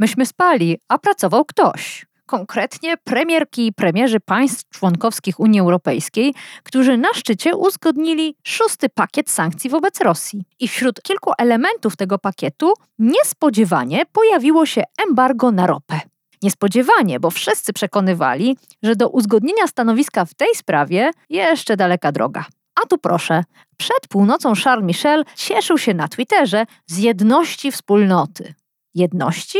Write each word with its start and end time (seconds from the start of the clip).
Myśmy 0.00 0.26
spali, 0.26 0.78
a 0.88 0.98
pracował 0.98 1.44
ktoś. 1.44 2.06
Konkretnie 2.26 2.96
premierki 2.96 3.66
i 3.66 3.72
premierzy 3.72 4.20
państw 4.20 4.68
członkowskich 4.68 5.40
Unii 5.40 5.60
Europejskiej, 5.60 6.34
którzy 6.62 6.96
na 6.96 7.08
szczycie 7.14 7.56
uzgodnili 7.56 8.36
szósty 8.44 8.88
pakiet 8.88 9.30
sankcji 9.30 9.70
wobec 9.70 10.00
Rosji. 10.00 10.44
I 10.60 10.68
wśród 10.68 11.02
kilku 11.02 11.32
elementów 11.38 11.96
tego 11.96 12.18
pakietu 12.18 12.72
niespodziewanie 12.98 14.02
pojawiło 14.12 14.66
się 14.66 14.82
embargo 15.08 15.52
na 15.52 15.66
ropę. 15.66 16.00
Niespodziewanie, 16.42 17.20
bo 17.20 17.30
wszyscy 17.30 17.72
przekonywali, 17.72 18.56
że 18.82 18.96
do 18.96 19.08
uzgodnienia 19.08 19.66
stanowiska 19.66 20.24
w 20.24 20.34
tej 20.34 20.54
sprawie 20.54 21.10
jeszcze 21.30 21.76
daleka 21.76 22.12
droga. 22.12 22.44
A 22.82 22.86
tu 22.86 22.98
proszę, 22.98 23.44
przed 23.76 24.08
północą 24.08 24.52
Charles 24.64 24.86
Michel 24.86 25.24
cieszył 25.36 25.78
się 25.78 25.94
na 25.94 26.08
Twitterze 26.08 26.66
z 26.86 26.98
jedności 26.98 27.72
wspólnoty. 27.72 28.54
Jedności? 28.94 29.58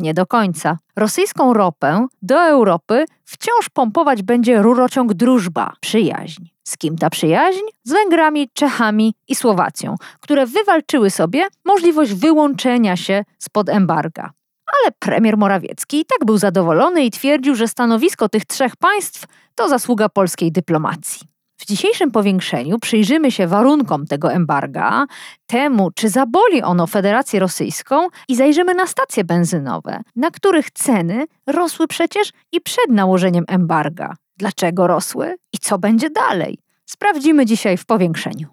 Nie 0.00 0.14
do 0.14 0.26
końca. 0.26 0.78
Rosyjską 0.96 1.54
ropę 1.54 2.06
do 2.22 2.42
Europy 2.42 3.04
wciąż 3.24 3.68
pompować 3.68 4.22
będzie 4.22 4.62
rurociąg 4.62 5.14
Drużba, 5.14 5.72
przyjaźń. 5.80 6.42
Z 6.64 6.76
kim 6.76 6.98
ta 6.98 7.10
przyjaźń? 7.10 7.60
Z 7.84 7.92
Węgrami, 7.92 8.48
Czechami 8.54 9.14
i 9.28 9.34
Słowacją, 9.34 9.94
które 10.20 10.46
wywalczyły 10.46 11.10
sobie 11.10 11.46
możliwość 11.64 12.14
wyłączenia 12.14 12.96
się 12.96 13.24
spod 13.38 13.68
embarga. 13.68 14.30
Ale 14.66 14.92
premier 14.98 15.36
Morawiecki 15.36 16.00
i 16.00 16.04
tak 16.04 16.26
był 16.26 16.38
zadowolony 16.38 17.04
i 17.04 17.10
twierdził, 17.10 17.54
że 17.54 17.68
stanowisko 17.68 18.28
tych 18.28 18.44
trzech 18.44 18.76
państw 18.76 19.24
to 19.54 19.68
zasługa 19.68 20.08
polskiej 20.08 20.52
dyplomacji. 20.52 21.20
W 21.60 21.66
dzisiejszym 21.66 22.10
powiększeniu 22.10 22.78
przyjrzymy 22.78 23.30
się 23.30 23.46
warunkom 23.46 24.06
tego 24.06 24.32
embarga, 24.32 25.06
temu, 25.46 25.90
czy 25.94 26.08
zaboli 26.08 26.62
ono 26.62 26.86
Federację 26.86 27.40
Rosyjską 27.40 28.08
i 28.28 28.36
zajrzymy 28.36 28.74
na 28.74 28.86
stacje 28.86 29.24
benzynowe, 29.24 30.00
na 30.16 30.30
których 30.30 30.70
ceny 30.70 31.24
rosły 31.46 31.86
przecież 31.86 32.32
i 32.52 32.60
przed 32.60 32.88
nałożeniem 32.88 33.44
embarga. 33.48 34.14
Dlaczego 34.36 34.86
rosły 34.86 35.36
i 35.52 35.58
co 35.58 35.78
będzie 35.78 36.10
dalej? 36.10 36.58
Sprawdzimy 36.86 37.46
dzisiaj 37.46 37.76
w 37.76 37.86
powiększeniu. 37.86 38.48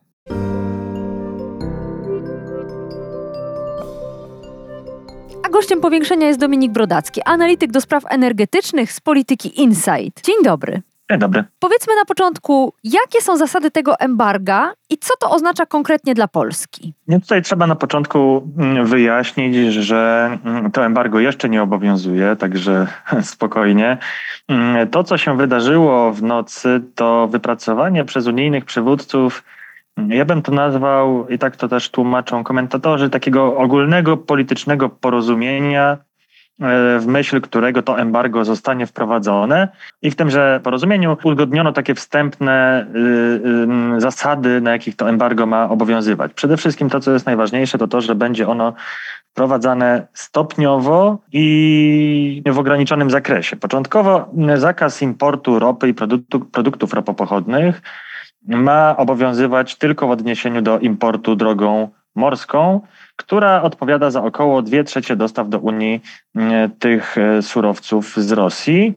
A 5.43 5.49
gościem 5.49 5.81
powiększenia 5.81 6.27
jest 6.27 6.39
Dominik 6.39 6.71
Brodacki, 6.71 7.21
analityk 7.25 7.71
do 7.71 7.81
spraw 7.81 8.03
energetycznych 8.09 8.91
z 8.91 8.99
polityki 8.99 9.61
Insight. 9.61 10.25
Dzień 10.25 10.43
dobry. 10.43 10.81
Dzień 11.11 11.19
dobry. 11.19 11.43
Powiedzmy 11.59 11.95
na 11.95 12.05
początku, 12.05 12.73
jakie 12.83 13.21
są 13.21 13.37
zasady 13.37 13.71
tego 13.71 13.99
embarga 13.99 14.73
i 14.89 14.97
co 14.97 15.13
to 15.19 15.29
oznacza 15.29 15.65
konkretnie 15.65 16.13
dla 16.13 16.27
Polski? 16.27 16.93
Nie, 17.07 17.19
tutaj 17.21 17.41
trzeba 17.41 17.67
na 17.67 17.75
początku 17.75 18.47
mm, 18.57 18.85
wyjaśnić, 18.85 19.55
że 19.73 20.29
mm, 20.45 20.71
to 20.71 20.85
embargo 20.85 21.19
jeszcze 21.19 21.49
nie 21.49 21.63
obowiązuje, 21.63 22.35
także 22.35 22.87
spokojnie. 23.21 23.97
Mm, 24.47 24.87
to, 24.87 25.03
co 25.03 25.17
się 25.17 25.37
wydarzyło 25.37 26.11
w 26.11 26.23
nocy, 26.23 26.81
to 26.95 27.27
wypracowanie 27.27 28.05
przez 28.05 28.27
unijnych 28.27 28.65
przywódców 28.65 29.43
ja 30.07 30.25
bym 30.25 30.41
to 30.41 30.51
nazwał, 30.51 31.27
i 31.29 31.37
tak 31.37 31.55
to 31.55 31.67
też 31.67 31.89
tłumaczą 31.89 32.43
komentatorzy, 32.43 33.09
takiego 33.09 33.57
ogólnego 33.57 34.17
politycznego 34.17 34.89
porozumienia 34.89 35.97
w 36.99 37.03
myśl 37.07 37.41
którego 37.41 37.81
to 37.81 37.99
embargo 37.99 38.45
zostanie 38.45 38.87
wprowadzone 38.87 39.67
i 40.01 40.11
w 40.11 40.15
tymże 40.15 40.59
porozumieniu 40.63 41.17
uzgodniono 41.23 41.73
takie 41.73 41.95
wstępne 41.95 42.85
y, 42.95 43.95
y, 43.97 44.01
zasady, 44.01 44.61
na 44.61 44.71
jakich 44.71 44.95
to 44.95 45.09
embargo 45.09 45.45
ma 45.45 45.69
obowiązywać. 45.69 46.33
Przede 46.33 46.57
wszystkim 46.57 46.89
to, 46.89 46.99
co 46.99 47.11
jest 47.11 47.25
najważniejsze, 47.25 47.77
to 47.77 47.87
to, 47.87 48.01
że 48.01 48.15
będzie 48.15 48.47
ono 48.47 48.73
wprowadzane 49.31 50.07
stopniowo 50.13 51.19
i 51.31 52.43
w 52.45 52.59
ograniczonym 52.59 53.11
zakresie. 53.11 53.55
Początkowo 53.55 54.29
zakaz 54.55 55.01
importu 55.01 55.59
ropy 55.59 55.89
i 55.89 55.93
produktu, 55.93 56.39
produktów 56.39 56.93
ropopochodnych 56.93 57.81
ma 58.47 58.97
obowiązywać 58.97 59.75
tylko 59.75 60.07
w 60.07 60.11
odniesieniu 60.11 60.61
do 60.61 60.79
importu 60.79 61.35
drogą 61.35 61.89
morską, 62.17 62.81
która 63.15 63.61
odpowiada 63.61 64.11
za 64.11 64.23
około 64.23 64.61
2 64.61 64.83
trzecie 64.83 65.15
dostaw 65.15 65.49
do 65.49 65.59
Unii 65.59 66.01
mm, 66.35 66.71
tych 66.71 67.17
e, 67.17 67.41
surowców 67.41 68.15
z 68.17 68.31
Rosji. 68.31 68.95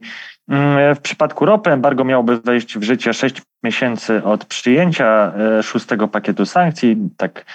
Mm, 0.49 0.95
w 0.95 0.99
przypadku 0.99 1.45
ropy 1.45 1.71
embargo 1.71 2.03
miałoby 2.03 2.39
wejść 2.39 2.77
w 2.77 2.83
życie 2.83 3.13
6 3.13 3.41
miesięcy 3.63 4.23
od 4.23 4.45
przyjęcia 4.45 5.33
e, 5.59 5.63
szóstego 5.63 6.07
pakietu 6.07 6.45
sankcji. 6.45 6.97
Tak 7.17 7.45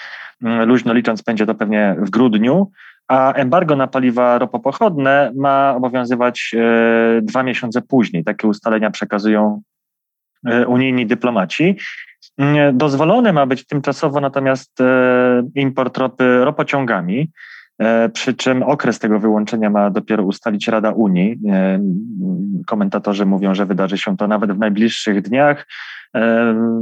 mm, 0.42 0.68
luźno 0.68 0.92
licząc, 0.92 1.22
będzie 1.22 1.46
to 1.46 1.54
pewnie 1.54 1.96
w 1.98 2.10
grudniu. 2.10 2.70
A 3.08 3.32
embargo 3.32 3.76
na 3.76 3.86
paliwa 3.86 4.38
ropopochodne 4.38 5.32
ma 5.36 5.74
obowiązywać 5.76 6.54
e, 6.54 7.20
dwa 7.22 7.42
miesiące 7.42 7.82
później. 7.82 8.24
Takie 8.24 8.48
ustalenia 8.48 8.90
przekazują 8.90 9.62
unijni 10.66 11.06
dyplomaci. 11.06 11.76
Dozwolony 12.72 13.32
ma 13.32 13.46
być 13.46 13.66
tymczasowo 13.66 14.20
natomiast 14.20 14.80
e, 14.80 15.42
import 15.54 15.98
ropy 15.98 16.44
ropociągami, 16.44 17.30
e, 17.78 18.08
przy 18.08 18.34
czym 18.34 18.62
okres 18.62 18.98
tego 18.98 19.18
wyłączenia 19.18 19.70
ma 19.70 19.90
dopiero 19.90 20.24
ustalić 20.24 20.68
Rada 20.68 20.90
Unii. 20.90 21.38
E, 21.48 21.80
komentatorzy 22.66 23.26
mówią, 23.26 23.54
że 23.54 23.66
wydarzy 23.66 23.98
się 23.98 24.16
to 24.16 24.28
nawet 24.28 24.52
w 24.52 24.58
najbliższych 24.58 25.22
dniach. 25.22 25.66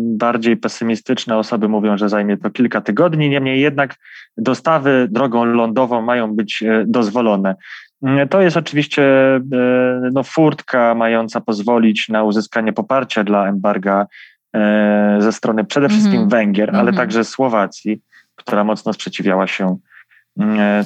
Bardziej 0.00 0.56
pesymistyczne 0.56 1.37
osoby 1.37 1.69
mówią, 1.69 1.97
że 1.99 2.09
zajmie 2.09 2.37
to 2.37 2.50
kilka 2.50 2.81
tygodni, 2.81 3.28
niemniej 3.28 3.61
jednak 3.61 3.94
dostawy 4.37 5.09
drogą 5.11 5.44
lądową 5.44 6.03
mają 6.03 6.37
być 6.37 6.65
dozwolone. 6.87 7.55
To 8.31 8.41
jest 8.41 8.56
oczywiście 8.56 9.05
no, 10.12 10.22
furtka 10.22 10.94
mająca 10.94 11.41
pozwolić 11.41 12.09
na 12.09 12.25
uzyskanie 12.25 12.72
poparcia 12.72 13.25
dla 13.25 13.49
embarga 13.49 14.06
ze 15.19 15.32
strony 15.32 15.65
przede 15.65 15.88
wszystkim 15.88 16.26
-hmm. 16.26 16.31
Węgier, 16.31 16.70
ale 16.70 16.81
mm 16.81 16.94
-hmm. 16.94 16.97
także 16.97 17.25
Słowacji, 17.25 18.00
która 18.34 18.65
mocno 18.65 18.92
sprzeciwiała 18.92 19.47
się 19.47 19.66
e, 19.66 19.94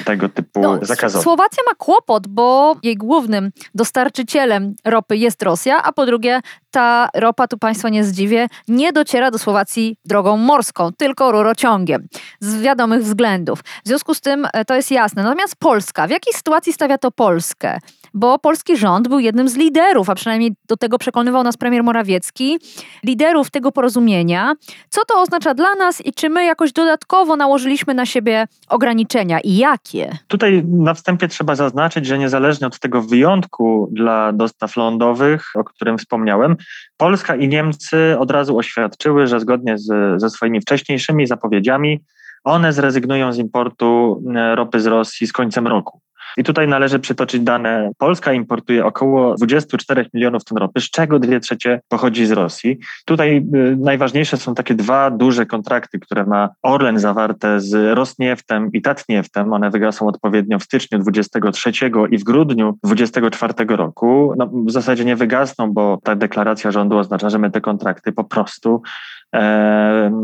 tego 0.05 0.29
typu 0.29 0.61
no, 0.61 0.79
zakazowi. 0.83 1.23
Słowacja 1.23 1.63
ma 1.67 1.75
kłopot, 1.75 2.27
bo 2.27 2.77
jej 2.83 2.97
głównym 2.97 3.51
dostarczycielem 3.75 4.75
ropy 4.85 5.17
jest 5.17 5.43
Rosja, 5.43 5.83
a 5.83 5.93
po 5.93 6.07
drugie 6.07 6.41
ta 6.71 7.09
ropa, 7.15 7.49
tu 7.49 7.59
Państwa 7.59 7.89
nie 7.89 8.05
zdziwię, 8.05 8.47
nie 8.69 8.93
dociera 8.93 9.31
do 9.31 9.39
Słowacji 9.39 9.97
drogą 10.05 10.37
morską, 10.37 10.91
tylko 10.93 11.33
rurociągiem. 11.33 12.09
Z 12.41 12.61
wiadomych 12.61 13.03
względów. 13.03 13.61
W 13.61 13.89
związku 13.89 14.15
z 14.15 14.21
tym 14.21 14.47
e, 14.53 14.65
to 14.65 14.75
jest 14.75 14.91
jasne. 14.91 15.23
Natomiast 15.23 15.57
Polska, 15.57 16.07
w 16.07 16.11
jakiej 16.11 16.35
sytuacji 16.35 16.73
stawia 16.73 16.99
to 16.99 17.11
Polskę? 17.11 17.79
Bo 18.15 18.39
polski 18.39 18.77
rząd 18.77 19.09
był 19.09 19.19
jednym 19.19 19.49
z 19.49 19.57
liderów, 19.57 20.11
a 20.11 20.15
przynajmniej 20.15 20.53
do 20.69 20.77
tego 20.77 20.99
przekonywał 20.99 21.43
nas 21.43 21.57
premier 21.57 21.85
Morawiecki, 21.85 22.59
liderów 23.05 23.51
tego 23.51 23.73
porozumienia. 23.73 24.55
Co 24.89 25.05
to 25.05 25.21
oznacza 25.21 25.55
dla 25.55 25.75
nas 25.75 26.07
i 26.07 26.13
czy 26.13 26.29
my 26.29 26.45
jakoś 26.45 26.73
dodatkowo 26.73 27.37
nałożyliśmy 27.37 27.95
na 27.95 28.07
siebie 28.07 28.47
ograniczenia 28.69 29.38
i 29.41 29.57
jakie? 29.57 30.19
Tutaj 30.29 30.65
na 30.65 30.95
wstępie 30.95 31.29
trzeba 31.29 31.55
zaznaczyć, 31.55 32.07
że 32.07 32.19
niezależnie 32.19 32.67
od 32.67 32.79
tego 32.79 33.03
wyjątku 33.03 33.89
dla 33.93 34.33
dostaw 34.33 34.77
lądowych, 34.77 35.51
o 35.55 35.65
którym 35.65 35.99
wspomniałem, 35.99 36.57
Polska 36.97 37.37
i 37.37 37.49
Niemcy 37.49 38.17
od 38.19 38.31
razu 38.31 38.59
oświadczyły, 38.59 39.27
że 39.27 39.41
zgodnie 39.41 39.79
z, 39.79 40.21
ze 40.21 40.31
swoimi 40.31 40.61
wcześniejszymi 40.61 41.27
zapowiedziami 41.27 42.01
one 42.45 42.73
zrezygnują 42.73 43.33
z 43.33 43.39
importu 43.39 44.23
e, 44.37 44.55
ropy 44.55 44.81
z 44.81 44.87
Rosji 44.87 45.27
z 45.27 45.33
końcem 45.33 45.67
roku. 45.67 46.01
I 46.39 46.45
tutaj 46.45 46.69
należy 46.69 46.99
przytoczyć 46.99 47.43
dane. 47.43 47.91
Polska 47.99 48.33
importuje 48.33 48.87
około 48.87 49.35
24 49.35 50.07
milionów 50.15 50.45
ton 50.45 50.59
ropy, 50.59 50.81
z 50.81 50.91
czego 50.91 51.19
dwie 51.19 51.41
trzecie 51.41 51.81
pochodzi 51.89 52.27
z 52.27 52.31
Rosji. 52.31 52.79
Tutaj 53.05 53.37
y, 53.55 53.77
najważniejsze 53.77 54.37
są 54.37 54.55
takie 54.55 54.75
dwa 54.75 55.11
duże 55.11 55.47
kontrakty, 55.47 55.99
które 55.99 56.25
ma 56.25 56.49
Orlen 56.63 56.99
zawarte 56.99 57.61
z 57.61 57.97
Rosnieftem 57.97 58.71
i 58.73 58.83
Tatnieftem. 58.83 59.53
One 59.53 59.71
wygasą 59.71 60.07
odpowiednio 60.07 60.59
w 60.59 60.63
styczniu 60.63 60.99
23 60.99 61.71
i 62.11 62.19
w 62.19 62.25
grudniu 62.25 62.79
24 62.85 63.55
roku. 63.69 64.35
No, 64.37 64.51
w 64.67 64.71
zasadzie 64.71 65.05
nie 65.05 65.17
wygasną, 65.17 65.73
bo 65.73 65.99
ta 66.05 66.17
deklaracja 66.17 66.71
rządu 66.71 66.99
oznacza, 66.99 67.31
że 67.31 67.39
my 67.39 67.51
te 67.51 67.61
kontrakty 67.61 68.13
po 68.13 68.25
prostu 68.25 68.83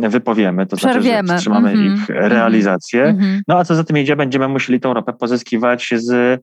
wypowiemy, 0.09 0.67
to 0.67 0.77
Przerwiemy. 0.77 1.03
znaczy, 1.03 1.29
że 1.29 1.37
wstrzymamy 1.37 1.71
mm 1.71 1.81
-hmm. 1.81 1.95
ich 1.95 2.09
realizację. 2.09 3.05
Mm 3.05 3.17
-hmm. 3.17 3.41
No 3.49 3.59
a 3.59 3.65
co 3.65 3.75
za 3.75 3.85
tym 3.85 3.99
idzie, 3.99 4.17
będziemy 4.17 4.49
musieli 4.49 4.81
tą 4.81 4.95
ropę 4.95 5.13
pozyskiwać 5.13 5.95
z 5.97 6.41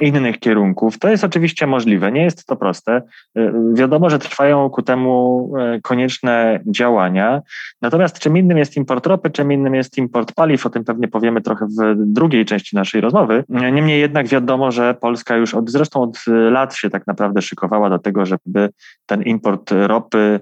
innych 0.00 0.38
kierunków. 0.38 0.98
To 0.98 1.08
jest 1.08 1.24
oczywiście 1.24 1.66
możliwe, 1.66 2.12
nie 2.12 2.22
jest 2.22 2.46
to 2.46 2.56
proste. 2.56 3.02
Y, 3.38 3.52
wiadomo, 3.74 4.10
że 4.10 4.18
trwają 4.18 4.70
ku 4.70 4.82
temu 4.82 5.52
y, 5.76 5.80
konieczne 5.80 6.60
działania. 6.66 7.42
Natomiast 7.82 8.18
czym 8.18 8.36
innym 8.36 8.58
jest 8.58 8.76
import 8.76 9.06
ropy, 9.06 9.30
czym 9.30 9.52
innym 9.52 9.74
jest 9.74 9.98
import 9.98 10.32
paliw, 10.32 10.66
o 10.66 10.70
tym 10.70 10.84
pewnie 10.84 11.08
powiemy 11.08 11.40
trochę 11.40 11.66
w 11.66 11.94
drugiej 11.96 12.44
części 12.44 12.76
naszej 12.76 13.00
rozmowy. 13.00 13.44
Niemniej 13.48 14.00
jednak 14.00 14.28
wiadomo, 14.28 14.70
że 14.70 14.94
Polska 14.94 15.36
już 15.36 15.54
od, 15.54 15.70
zresztą 15.70 16.02
od 16.02 16.18
lat 16.50 16.74
się 16.74 16.90
tak 16.90 17.06
naprawdę 17.06 17.42
szykowała 17.42 17.90
do 17.90 17.98
tego, 17.98 18.26
żeby 18.26 18.68
ten 19.06 19.22
import 19.22 19.70
ropy 19.70 20.40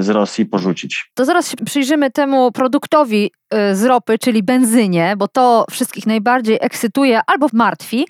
z 0.00 0.08
Rosji 0.08 0.46
porzucić. 0.46 1.10
To 1.14 1.24
zaraz 1.24 1.50
się 1.50 1.56
przyjrzymy 1.56 2.10
temu 2.10 2.52
produktowi 2.52 3.32
y, 3.54 3.76
z 3.76 3.84
ropy, 3.84 4.18
czyli 4.18 4.42
benzynie, 4.42 5.14
bo 5.16 5.28
to 5.28 5.64
wszystkich 5.70 6.06
najbardziej 6.06 6.58
ekscytuje 6.60 7.20
albo 7.26 7.46
martwi. 7.52 8.06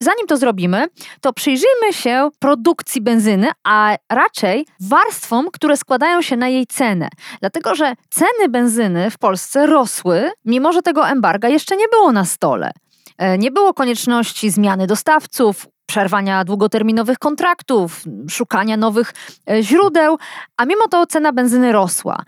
Zanim 0.00 0.26
to 0.26 0.36
zrobimy, 0.36 0.86
to 1.20 1.32
przyjrzyjmy 1.32 1.92
się 1.92 2.28
produkcji 2.38 3.00
benzyny, 3.00 3.48
a 3.64 3.96
raczej 4.10 4.66
warstwom, 4.80 5.48
które 5.52 5.76
składają 5.76 6.22
się 6.22 6.36
na 6.36 6.48
jej 6.48 6.66
cenę. 6.66 7.08
Dlatego, 7.40 7.74
że 7.74 7.94
ceny 8.10 8.48
benzyny 8.48 9.10
w 9.10 9.18
Polsce 9.18 9.66
rosły, 9.66 10.30
mimo 10.44 10.72
że 10.72 10.82
tego 10.82 11.08
embarga 11.08 11.48
jeszcze 11.48 11.76
nie 11.76 11.88
było 11.88 12.12
na 12.12 12.24
stole. 12.24 12.72
E, 13.18 13.38
nie 13.38 13.50
było 13.50 13.74
konieczności 13.74 14.50
zmiany 14.50 14.86
dostawców, 14.86 15.66
przerwania 15.92 16.44
długoterminowych 16.44 17.18
kontraktów, 17.18 18.04
szukania 18.30 18.76
nowych 18.76 19.14
e, 19.50 19.62
źródeł, 19.62 20.18
a 20.56 20.64
mimo 20.64 20.88
to 20.88 21.06
cena 21.06 21.32
benzyny 21.32 21.72
rosła. 21.72 22.22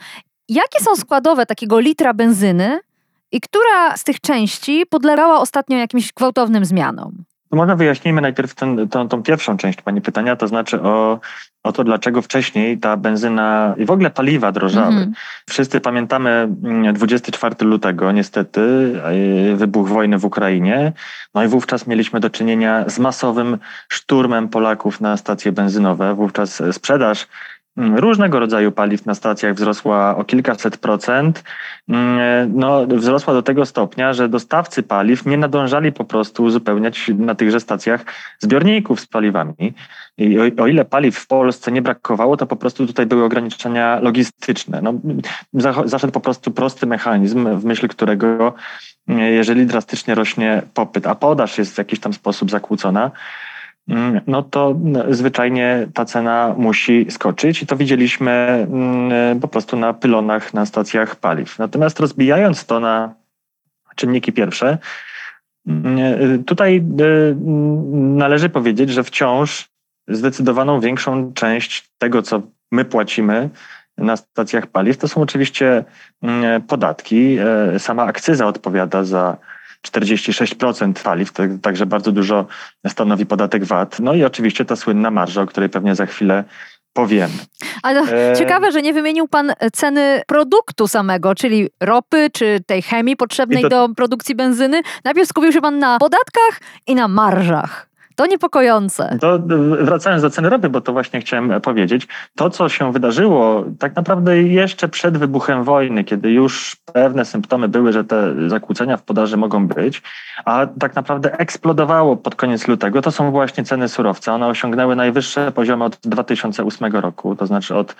Jakie 0.49 0.85
są 0.85 0.97
składowe 0.97 1.47
takiego 1.47 1.81
litra 1.81 2.15
benzyny 2.15 2.81
i 3.33 3.41
która 3.41 3.97
z 3.97 4.05
tych 4.05 4.21
części 4.21 4.87
podlegała 4.91 5.41
ostatnio 5.41 5.77
jakimś 5.77 6.13
gwałtownym 6.13 6.65
zmianom? 6.65 7.25
Może 7.53 7.77
wyjaśnijmy 7.77 8.21
najpierw 8.21 8.55
ten, 8.55 8.89
tą, 8.89 9.09
tą, 9.09 9.23
pierwszą 9.23 9.57
część 9.57 9.83
Pani 9.83 10.01
pytania, 10.01 10.37
to 10.37 10.49
znaczy 10.49 10.83
o, 10.83 11.21
o 11.63 11.73
to, 11.73 11.85
dlaczego 11.85 12.23
wcześniej 12.23 12.79
ta 12.79 12.97
benzyna 12.97 13.75
i 13.79 13.85
w 13.85 13.91
ogóle 13.91 14.11
paliwa 14.11 14.53
drożały. 14.53 14.95
Mm. 14.95 15.13
Wszyscy 15.51 15.81
pamiętamy 15.81 16.49
24 16.95 17.55
mm, 17.61 17.71
lutego, 17.71 18.13
niestety, 18.13 18.93
e, 19.53 19.57
wybuch 19.57 19.89
wojny 19.89 20.19
w 20.19 20.25
Ukrainie. 20.25 20.93
No 21.35 21.45
i 21.45 21.49
wówczas 21.49 21.87
mieliśmy 21.87 22.21
do 22.21 22.31
czynienia 22.31 22.85
z 22.89 22.99
masowym 22.99 23.59
szturmem 23.89 24.49
Polaków 24.49 25.01
na 25.01 25.17
stacje 25.17 25.53
benzynowe. 25.53 26.15
Wówczas 26.15 26.63
sprzedaż 26.73 27.27
różnego 27.77 28.41
rodzaju 28.41 28.73
paliw 28.73 29.07
na 29.07 29.15
stacjach 29.15 29.55
wzrosła 29.55 30.17
o 30.17 30.25
kilkaset 30.25 30.77
procent. 30.77 31.45
Mm, 31.89 32.53
no, 32.59 32.87
wzrosła 32.87 33.35
do 33.35 33.43
tego 33.43 33.67
stopnia, 33.67 34.13
że 34.13 34.29
dostawcy 34.29 34.83
paliw 34.83 35.27
nie 35.27 35.37
nadążali 35.37 35.93
po 35.93 36.05
prostu 36.05 36.45
uzupełniać 36.45 37.11
na 37.19 37.35
tychże 37.35 37.61
stacjach 37.61 38.05
zbiorników 38.39 39.01
z 39.01 39.07
paliwami. 39.07 39.75
I 40.19 40.39
o, 40.39 40.63
o 40.63 40.67
ile 40.67 40.85
paliw 40.85 41.19
w 41.19 41.27
Polsce 41.27 41.73
nie 41.73 41.83
brakowało, 41.83 42.37
to 42.37 42.47
po 42.47 42.57
prostu 42.57 42.87
tutaj 42.87 43.07
były 43.07 43.25
ograniczenia 43.25 44.01
logistyczne. 44.01 44.83
No, 44.83 44.95
zaszedł 45.85 46.13
po 46.13 46.21
prostu 46.21 46.51
prosty 46.51 46.87
mechanizm, 46.87 47.59
w 47.59 47.65
myśl 47.65 47.89
którego 47.89 48.55
mm, 49.09 49.21
jeżeli 49.21 49.67
drastycznie 49.67 50.15
rośnie 50.15 50.63
popyt, 50.75 51.07
a 51.07 51.15
podaż 51.15 51.59
jest 51.59 51.75
w 51.75 51.79
jakiś 51.79 52.01
tam 52.01 52.13
sposób 52.13 52.51
zakłócona, 52.51 53.11
Mm, 53.11 53.54
no 54.27 54.43
to 54.43 54.71
mm, 54.71 55.15
zwyczajnie 55.15 55.87
ta 55.95 56.05
cena 56.05 56.55
musi 56.59 57.07
skoczyć 57.11 57.63
i 57.63 57.67
to 57.67 57.77
widzieliśmy 57.77 58.31
mm, 58.31 59.41
po 59.41 59.49
prostu 59.49 59.77
na 59.77 59.95
pylonach 59.95 60.55
na 60.55 60.67
stacjach 60.67 61.17
paliw. 61.17 61.59
Natomiast 61.59 62.01
rozbijając 62.01 62.67
to 62.67 62.81
na 62.81 63.15
czynniki 63.97 64.33
pierwsze, 64.33 64.79
tutaj 66.47 66.77
y, 67.01 67.37
należy 67.95 68.49
powiedzieć, 68.49 68.91
że 68.91 69.05
wciąż 69.05 69.69
zdecydowaną 70.09 70.81
większą 70.81 71.33
część 71.33 71.91
tego, 71.99 72.23
co 72.23 72.43
my 72.73 72.85
płacimy 72.85 73.51
na 73.99 74.17
stacjach 74.17 74.67
paliw, 74.67 74.97
to 74.97 75.09
są 75.09 75.21
oczywiście 75.21 75.85
podatki. 76.69 77.37
E, 77.75 77.79
sama 77.79 78.03
akcyza 78.05 78.47
odpowiada 78.47 79.05
za 79.05 79.37
46% 79.85 81.03
paliw, 81.03 81.33
to 81.33 81.43
także 81.63 81.87
bardzo 81.87 82.13
dużo 82.13 82.47
stanowi 82.89 83.27
podatek 83.27 83.65
VAT. 83.65 84.01
No 84.01 84.15
i 84.15 84.25
oczywiście 84.25 84.65
ta 84.65 84.77
słynna 84.77 85.11
marża, 85.11 85.43
o 85.43 85.47
której 85.47 85.69
pewnie 85.69 85.95
za 85.95 86.07
chwilę 86.07 86.45
powiemy. 86.93 87.35
Ale 87.83 88.01
e... 88.01 88.37
ciekawe, 88.37 88.73
że 88.73 88.83
nie 88.83 88.93
wymienił 88.93 89.29
Pan 89.29 89.53
ceny 89.73 90.23
produktu 90.27 90.89
samego, 90.89 91.35
czyli 91.35 91.69
ropy 91.81 92.31
czy 92.33 92.61
tej 92.67 92.83
chemii 92.83 93.17
potrzebnej 93.17 93.63
to... 93.63 93.69
do 93.69 93.89
produkcji 93.97 94.35
benzyny. 94.35 94.83
Najpierw 95.05 95.29
skupił 95.29 95.53
się 95.53 95.61
Pan 95.61 95.79
na 95.79 95.99
podatkach 95.99 96.61
i 96.87 96.95
na 96.95 97.09
marżach. 97.09 97.94
To 98.17 98.27
niepokojące. 98.27 99.19
To 99.21 99.39
wracając 99.81 100.23
do 100.23 100.31
ceny 100.31 100.51
ropy, 100.51 100.69
bo 100.69 100.81
to 100.81 100.93
właśnie 100.93 101.21
chciałem 101.21 101.61
powiedzieć, 101.61 102.09
to 102.37 102.51
co 102.51 102.69
się 102.69 102.93
wydarzyło 102.93 103.65
tak 103.79 103.97
naprawdę 103.97 104.43
jeszcze 104.43 104.89
przed 104.89 105.19
wybuchem 105.19 105.65
wojny, 105.65 106.05
kiedy 106.05 106.31
już 106.31 106.77
pewne 106.93 107.25
symptomy 107.25 107.69
były, 107.69 107.93
że 107.93 108.05
te 108.05 108.35
zakłócenia 108.49 108.97
w 108.97 109.03
podaży 109.03 109.37
mogą 109.37 109.69
być, 109.69 110.03
a 110.45 110.67
tak 110.67 110.95
naprawdę 110.95 111.39
eksplodowało 111.39 112.17
pod 112.17 112.35
koniec 112.35 112.69
lutego, 112.69 113.03
to 113.03 113.13
są 113.13 113.31
właśnie 113.31 113.65
ceny 113.65 113.89
surowca. 113.89 114.35
One 114.35 114.47
osiągnęły 114.47 114.97
najwyższe 114.97 115.53
poziomy 115.53 115.85
od 115.85 115.99
2008 116.03 116.93
roku, 116.93 117.37
to 117.37 117.47
znaczy 117.47 117.77
od 117.77 117.97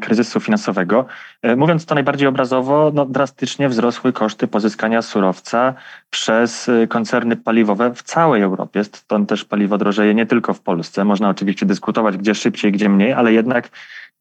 kryzysu 0.00 0.40
finansowego. 0.40 1.06
E, 1.42 1.56
mówiąc 1.56 1.86
to 1.86 1.94
najbardziej 1.94 2.28
obrazowo, 2.28 2.90
no, 2.94 3.06
drastycznie 3.06 3.68
wzrosły 3.68 4.12
koszty 4.12 4.48
pozyskania 4.48 5.02
surowca 5.02 5.74
przez 6.10 6.68
e, 6.68 6.86
koncerny 6.86 7.36
paliwowe 7.36 7.94
w 7.94 8.02
całej 8.02 8.42
Europie. 8.42 8.84
Stąd 8.84 9.28
też 9.28 9.44
paliwo 9.44 9.78
drożeje 9.78 10.14
nie 10.14 10.26
tylko 10.26 10.54
w 10.54 10.60
Polsce. 10.60 11.04
Można 11.04 11.28
oczywiście 11.28 11.66
dyskutować, 11.66 12.16
gdzie 12.16 12.34
szybciej, 12.34 12.72
gdzie 12.72 12.88
mniej, 12.88 13.12
ale 13.12 13.32
jednak 13.32 13.68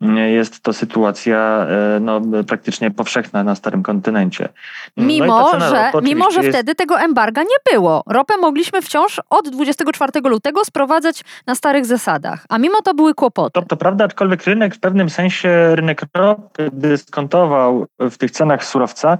jest 0.01 0.61
to 0.61 0.73
sytuacja 0.73 1.67
e, 1.69 1.99
no, 1.99 2.21
praktycznie 2.47 2.91
powszechna 2.91 3.43
na 3.43 3.55
starym 3.55 3.83
kontynencie. 3.83 4.49
No 4.97 5.05
mimo, 5.05 5.59
że, 5.59 5.91
mimo 6.01 6.31
że 6.31 6.39
jest... 6.39 6.49
wtedy 6.49 6.75
tego 6.75 6.99
embarga 6.99 7.43
nie 7.43 7.73
było. 7.73 8.03
Ropę 8.07 8.37
mogliśmy 8.37 8.81
wciąż 8.81 9.21
od 9.29 9.49
24 9.49 10.11
lutego 10.29 10.65
sprowadzać 10.65 11.23
na 11.47 11.55
starych 11.55 11.85
zasadach, 11.85 12.45
a 12.49 12.57
mimo 12.57 12.81
to 12.81 12.93
były 12.93 13.13
kłopoty. 13.13 13.61
To, 13.61 13.61
to 13.61 13.77
prawda, 13.77 14.05
aczkolwiek 14.05 14.43
rynek 14.43 14.75
w 14.75 14.79
pewnym 14.79 15.09
sensie, 15.09 15.75
rynek 15.75 16.01
ropy 16.13 16.69
dyskontował 16.73 17.85
w 17.99 18.17
tych 18.17 18.31
cenach 18.31 18.65
surowca 18.65 19.17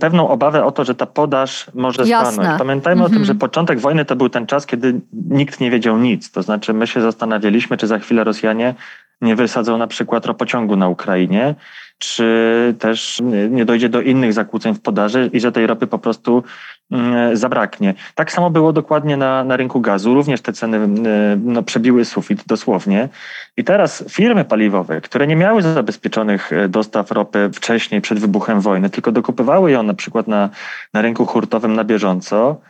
pewną 0.00 0.28
obawę 0.28 0.64
o 0.64 0.72
to, 0.72 0.84
że 0.84 0.94
ta 0.94 1.06
podaż 1.06 1.66
może 1.74 2.02
Jasne. 2.02 2.32
stanąć. 2.32 2.58
Pamiętajmy 2.58 3.02
mhm. 3.02 3.06
o 3.06 3.08
tym, 3.08 3.22
mhm. 3.22 3.24
że 3.24 3.34
początek 3.34 3.80
wojny 3.80 4.04
to 4.04 4.16
był 4.16 4.28
ten 4.28 4.46
czas, 4.46 4.66
kiedy 4.66 5.00
nikt 5.12 5.60
nie 5.60 5.70
wiedział 5.70 5.98
nic. 5.98 6.30
To 6.30 6.42
znaczy 6.42 6.74
my 6.74 6.86
się 6.86 7.00
zastanawialiśmy, 7.00 7.76
czy 7.76 7.86
za 7.86 7.98
chwilę 7.98 8.24
Rosjanie 8.24 8.74
nie 9.20 9.36
wysadzą 9.36 9.78
na 9.78 9.86
przykład 9.86 10.26
ropociągu 10.26 10.76
na 10.76 10.88
Ukrainie, 10.88 11.54
czy 11.98 12.74
też 12.78 13.22
nie 13.50 13.64
dojdzie 13.64 13.88
do 13.88 14.00
innych 14.00 14.32
zakłóceń 14.32 14.74
w 14.74 14.80
podaży 14.80 15.30
i 15.32 15.40
że 15.40 15.52
tej 15.52 15.66
ropy 15.66 15.86
po 15.86 15.98
prostu 15.98 16.42
mm, 16.90 17.36
zabraknie. 17.36 17.94
Tak 18.14 18.32
samo 18.32 18.50
było 18.50 18.72
dokładnie 18.72 19.16
na, 19.16 19.44
na 19.44 19.56
rynku 19.56 19.80
gazu. 19.80 20.14
Również 20.14 20.40
te 20.40 20.52
ceny 20.52 20.76
mm, 20.76 21.52
no, 21.52 21.62
przebiły 21.62 22.04
sufit 22.04 22.44
dosłownie. 22.46 23.08
I 23.56 23.64
teraz 23.64 24.04
firmy 24.08 24.44
paliwowe, 24.44 25.00
które 25.00 25.26
nie 25.26 25.36
miały 25.36 25.62
zabezpieczonych 25.62 26.52
e, 26.52 26.68
dostaw 26.68 27.10
ropy 27.10 27.50
wcześniej, 27.54 28.00
przed 28.00 28.18
wybuchem 28.18 28.60
wojny, 28.60 28.90
tylko 28.90 29.12
dokupywały 29.12 29.70
ją 29.70 29.82
na 29.82 29.94
przykład 29.94 30.28
na, 30.28 30.50
na 30.92 31.02
rynku 31.02 31.26
hurtowym 31.26 31.74
na 31.74 31.84
bieżąco, 31.84 32.60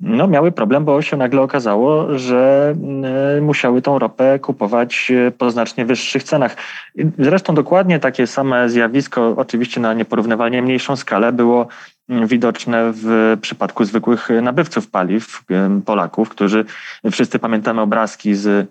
no, 0.00 0.26
miały 0.26 0.52
problem, 0.52 0.84
bo 0.84 1.02
się 1.02 1.16
nagle 1.16 1.40
okazało, 1.40 2.18
że 2.18 2.74
y, 3.38 3.42
musiały 3.42 3.82
tą 3.82 3.98
ropę 3.98 4.38
kupować 4.38 5.10
e, 5.10 5.30
po 5.30 5.50
znacznie 5.50 5.84
wyższych 5.84 6.22
cenach. 6.22 6.56
Zresztą 7.18 7.54
dokładnie 7.54 8.00
takie 8.00 8.26
same 8.26 8.70
zjawisko, 8.70 9.34
oczywiście 9.36 9.80
na 9.80 9.94
nieporównywalnie 9.94 10.62
mniejszą 10.62 10.96
skalę, 10.96 11.32
było 11.32 11.68
widoczne 12.08 12.92
w 12.94 13.36
przypadku 13.40 13.84
zwykłych 13.84 14.28
nabywców 14.42 14.90
paliw, 14.90 15.44
Polaków, 15.84 16.28
którzy 16.28 16.64
wszyscy 17.12 17.38
pamiętamy 17.38 17.80
obrazki 17.80 18.34
z 18.34 18.46
Mm, 18.46 18.66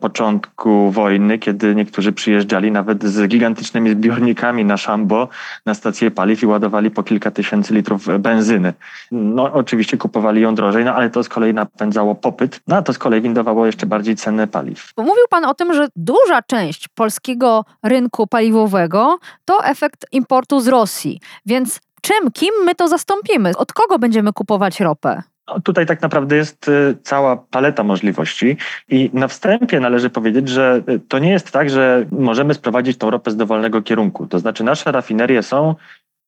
początku 0.00 0.90
wojny, 0.90 1.38
kiedy 1.38 1.74
niektórzy 1.74 2.12
przyjeżdżali 2.12 2.72
nawet 2.72 3.04
z 3.04 3.28
gigantycznymi 3.28 3.90
zbiornikami 3.90 4.64
na 4.64 4.76
szambo, 4.76 5.28
na 5.66 5.74
stację 5.74 6.10
paliw 6.10 6.42
i 6.42 6.46
ładowali 6.46 6.90
po 6.90 7.02
kilka 7.02 7.30
tysięcy 7.30 7.74
litrów 7.74 8.06
benzyny. 8.18 8.72
No 9.12 9.52
oczywiście 9.52 9.96
kupowali 9.96 10.40
ją 10.40 10.54
drożej, 10.54 10.84
no 10.84 10.94
ale 10.94 11.10
to 11.10 11.22
z 11.22 11.28
kolei 11.28 11.54
napędzało 11.54 12.14
popyt, 12.14 12.60
no 12.68 12.76
a 12.76 12.82
to 12.82 12.92
z 12.92 12.98
kolei 12.98 13.20
windowało 13.20 13.66
jeszcze 13.66 13.86
bardziej 13.86 14.16
ceny 14.16 14.46
paliw. 14.46 14.92
Mówił 14.96 15.24
Pan 15.30 15.44
o 15.44 15.54
tym, 15.54 15.74
że 15.74 15.88
duża 15.96 16.42
część 16.42 16.88
polskiego 16.88 17.64
rynku 17.82 18.26
paliwowego 18.26 19.18
to 19.44 19.64
efekt 19.64 20.06
importu 20.12 20.60
z 20.60 20.68
Rosji, 20.68 21.20
więc 21.46 21.80
czym, 22.02 22.30
kim 22.32 22.50
my 22.64 22.74
to 22.74 22.88
zastąpimy? 22.88 23.52
Od 23.56 23.72
kogo 23.72 23.98
będziemy 23.98 24.32
kupować 24.32 24.80
ropę? 24.80 25.22
No, 25.48 25.60
tutaj 25.60 25.86
tak 25.86 26.02
naprawdę 26.02 26.36
jest 26.36 26.68
y, 26.68 26.96
cała 27.02 27.36
paleta 27.36 27.84
możliwości 27.84 28.56
i 28.88 29.10
na 29.12 29.28
wstępie 29.28 29.80
należy 29.80 30.10
powiedzieć, 30.10 30.48
że 30.48 30.82
y, 30.88 31.00
to 31.08 31.18
nie 31.18 31.30
jest 31.30 31.50
tak, 31.50 31.70
że 31.70 32.06
możemy 32.10 32.54
sprowadzić 32.54 32.98
tą 32.98 33.10
ropę 33.10 33.30
z 33.30 33.36
dowolnego 33.36 33.82
kierunku. 33.82 34.26
To 34.26 34.38
znaczy 34.38 34.64
nasze 34.64 34.92
rafinerie 34.92 35.42
są 35.42 35.74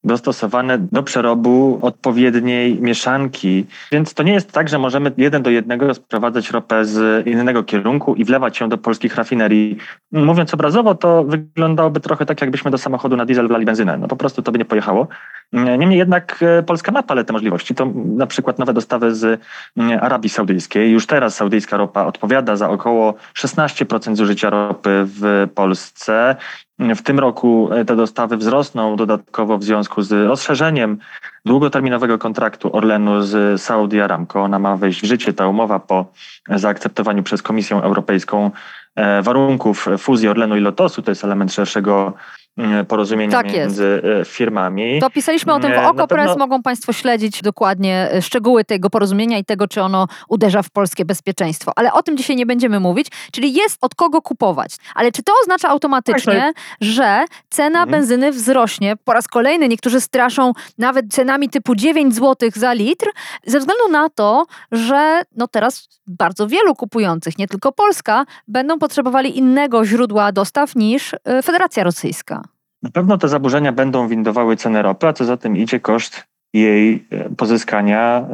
dostosowane 0.07 0.79
do 0.79 1.03
przerobu 1.03 1.79
odpowiedniej 1.83 2.81
mieszanki. 2.81 3.67
Więc 3.93 4.15
to 4.15 4.23
nie 4.23 4.33
jest 4.33 4.53
tak, 4.53 4.69
że 4.69 4.79
możemy 4.79 5.13
jeden 5.17 5.43
do 5.43 5.51
jednego 5.51 5.95
sprowadzać 5.95 6.51
ropę 6.51 6.85
z 6.85 7.27
innego 7.27 7.65
kierunku 7.65 8.15
i 8.15 8.25
wlewać 8.25 8.61
ją 8.61 8.69
do 8.69 8.79
polskich 8.79 9.17
rafinerii. 9.17 9.77
Mówiąc 10.13 10.55
obrazowo, 10.55 10.95
to 10.95 11.25
wyglądałoby 11.25 12.01
trochę 12.01 12.27
tak, 12.27 12.41
jakbyśmy 12.41 12.71
do 12.71 12.79
samochodu 12.79 13.17
na 13.17 13.25
diesel 13.27 13.49
wlali 13.49 13.65
benzynę. 13.65 13.99
No 13.99 14.09
po 14.09 14.17
prostu 14.17 14.43
to 14.43 14.53
by 14.53 14.59
nie 14.59 14.65
pojechało. 14.65 15.09
Niemniej 15.53 15.99
jednak 15.99 16.43
e, 16.43 16.63
Polska 16.63 16.93
ma 16.93 17.03
paletę 17.03 17.33
możliwości. 17.33 17.75
To 17.75 17.93
na 17.95 18.27
przykład 18.27 18.59
nowe 18.59 18.73
dostawy 18.73 19.15
z 19.15 19.41
mm, 19.77 19.99
Arabii 20.03 20.29
Saudyjskiej. 20.29 20.91
Już 20.91 21.07
teraz 21.07 21.35
saudyjska 21.35 21.77
ropa 21.77 22.05
odpowiada 22.05 22.57
za 22.57 22.71
około 22.71 23.15
16% 23.35 24.17
zużycia 24.17 24.51
ropy 24.51 24.91
w 25.05 25.49
Polsce. 25.55 26.37
W 26.79 27.03
tym 27.03 27.19
roku 27.19 27.69
e, 27.73 27.85
te 27.85 27.97
dostawy 27.97 28.37
wzrosną 28.37 28.97
dodatkowo 28.97 29.59
w 29.59 29.65
związku 29.65 30.03
z 30.03 30.13
rozszerzeniem 30.13 30.99
długoterminowego 31.45 32.19
kontraktu 32.19 32.77
Orlenu 32.77 33.23
z 33.23 33.63
Saudi 33.63 34.01
Aramco. 34.01 34.43
Ona 34.43 34.59
ma 34.59 34.77
wejść 34.77 35.03
w 35.03 35.05
życie, 35.05 35.33
ta 35.33 35.49
umowa 35.49 35.79
po 35.79 36.13
zaakceptowaniu 36.49 37.23
przez 37.23 37.43
Komisję 37.43 37.77
Europejską 37.77 38.51
e, 38.95 39.23
warunków 39.23 39.87
fuzji 39.99 40.29
Orlenu 40.29 40.57
i 40.57 40.61
Lotosu. 40.61 41.03
To 41.03 41.11
jest 41.11 41.25
element 41.25 41.53
szerszego 41.53 42.13
E, 42.59 42.85
porozumienia 42.85 43.33
tak 43.33 43.53
między 43.53 44.03
jest. 44.19 44.31
firmami. 44.31 45.01
To 45.01 45.11
pisaliśmy 45.11 45.55
o 45.55 45.61
tym 45.61 45.71
w 45.73 45.75
e, 45.75 45.89
OKO.press, 45.89 46.27
pewno... 46.27 46.47
mogą 46.47 46.63
Państwo 46.63 46.93
śledzić 46.93 47.43
dokładnie 47.43 48.09
e, 48.13 48.23
szczegóły 48.23 48.65
tego 48.65 48.91
porozumienia 48.91 49.39
i 49.39 49.45
tego, 49.45 49.69
czy 49.69 49.83
ono 49.83 50.09
uderza 50.29 50.63
w 50.63 50.71
polskie 50.71 51.05
bezpieczeństwo. 51.05 51.73
Ale 51.77 51.93
o 51.93 52.03
tym 52.03 52.17
dzisiaj 52.17 52.37
nie 52.37 52.47
będziemy 52.47 52.81
mówić, 52.81 53.07
czyli 53.33 53.53
jest 53.53 53.79
od 53.81 53.95
kogo 53.95 54.23
kupować. 54.23 54.77
Ale 54.95 55.13
czy 55.13 55.23
to 55.23 55.33
oznacza 55.43 55.69
automatycznie, 55.69 56.33
tak, 56.33 56.55
tak. 56.55 56.65
że 56.81 57.25
cena 57.51 57.83
mhm. 57.83 57.91
benzyny 57.91 58.33
wzrośnie? 58.33 58.97
Po 59.05 59.13
raz 59.13 59.29
kolejny 59.29 59.69
niektórzy 59.69 60.01
straszą 60.01 60.53
nawet 60.79 61.13
cenami 61.13 61.49
typu 61.49 61.75
9 61.75 62.15
zł 62.15 62.51
za 62.55 62.73
litr, 62.73 63.07
ze 63.47 63.59
względu 63.59 63.89
na 63.91 64.09
to, 64.09 64.47
że 64.73 65.23
no 65.37 65.49
teraz 65.49 65.89
bardzo 66.07 66.49
wielu 66.49 66.75
kupujących, 66.75 67.39
nie 67.39 67.49
tylko 67.49 67.73
Polska, 67.73 68.25
będą 68.49 68.79
potrzebowali 68.79 69.39
innego 69.39 69.85
źródła 69.85 70.33
dostaw 70.33 70.77
niż 70.77 71.15
Federacja 71.43 71.85
Rosyjska. 71.85 72.46
Na 72.87 72.93
pewno 72.93 73.19
te 73.19 73.29
zaburzenia 73.29 73.73
będą 73.73 74.09
windowały 74.09 74.57
cenę 74.57 74.83
ropy, 74.83 75.07
a 75.07 75.13
co 75.13 75.25
za 75.25 75.37
tym 75.37 75.57
idzie 75.57 75.81
koszt 75.81 76.25
jej 76.55 77.07
e, 77.11 77.31
pozyskania 77.37 78.27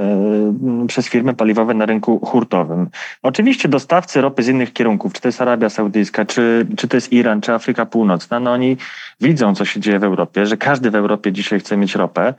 e, 0.85 0.87
przez 0.87 1.09
firmy 1.09 1.35
paliwowe 1.35 1.75
na 1.75 1.87
rynku 1.87 2.21
hurtowym. 2.27 2.89
Oczywiście 3.23 3.69
dostawcy 3.69 4.21
ropy 4.21 4.43
z 4.43 4.49
innych 4.49 4.73
kierunków, 4.73 5.13
czy 5.13 5.21
to 5.21 5.29
jest 5.29 5.41
Arabia 5.41 5.69
Saudyjska, 5.69 6.25
czy, 6.25 6.67
czy 6.77 6.89
to 6.89 6.97
jest 6.97 7.13
Iran, 7.13 7.41
czy 7.41 7.53
Afryka 7.53 7.87
Północna, 7.87 8.41
no 8.41 8.53
oni 8.53 8.77
widzą, 9.21 9.55
co 9.55 9.65
się 9.65 9.81
dzieje 9.81 9.99
w 9.99 10.05
Europie, 10.05 10.47
że 10.47 10.57
każdy 10.57 10.91
w 10.91 10.95
Europie 10.95 11.33
dzisiaj 11.33 11.61
chce 11.61 11.77
mieć 11.77 11.95
ropę, 11.95 12.35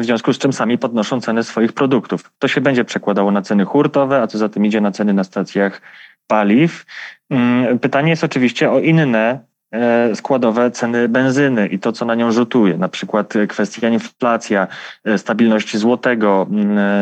w 0.00 0.04
związku 0.04 0.32
z 0.32 0.38
czym 0.38 0.52
sami 0.52 0.78
podnoszą 0.78 1.20
ceny 1.20 1.44
swoich 1.44 1.72
produktów. 1.72 2.32
To 2.38 2.48
się 2.48 2.60
będzie 2.60 2.84
przekładało 2.84 3.30
na 3.30 3.42
ceny 3.42 3.64
hurtowe, 3.64 4.22
a 4.22 4.26
co 4.26 4.38
za 4.38 4.48
tym 4.48 4.66
idzie 4.66 4.80
na 4.80 4.90
ceny 4.90 5.12
na 5.12 5.24
stacjach 5.24 5.82
paliw. 6.26 6.86
Pytanie 7.80 8.10
jest 8.10 8.24
oczywiście 8.24 8.70
o 8.70 8.78
inne 8.80 9.49
składowe 10.14 10.70
ceny 10.70 11.08
benzyny 11.08 11.66
i 11.66 11.78
to, 11.78 11.92
co 11.92 12.04
na 12.04 12.14
nią 12.14 12.32
rzutuje, 12.32 12.78
na 12.78 12.88
przykład 12.88 13.34
kwestia 13.48 13.88
inflacja, 13.88 14.66
e, 15.04 15.18
stabilności 15.18 15.78
złotego, 15.78 16.46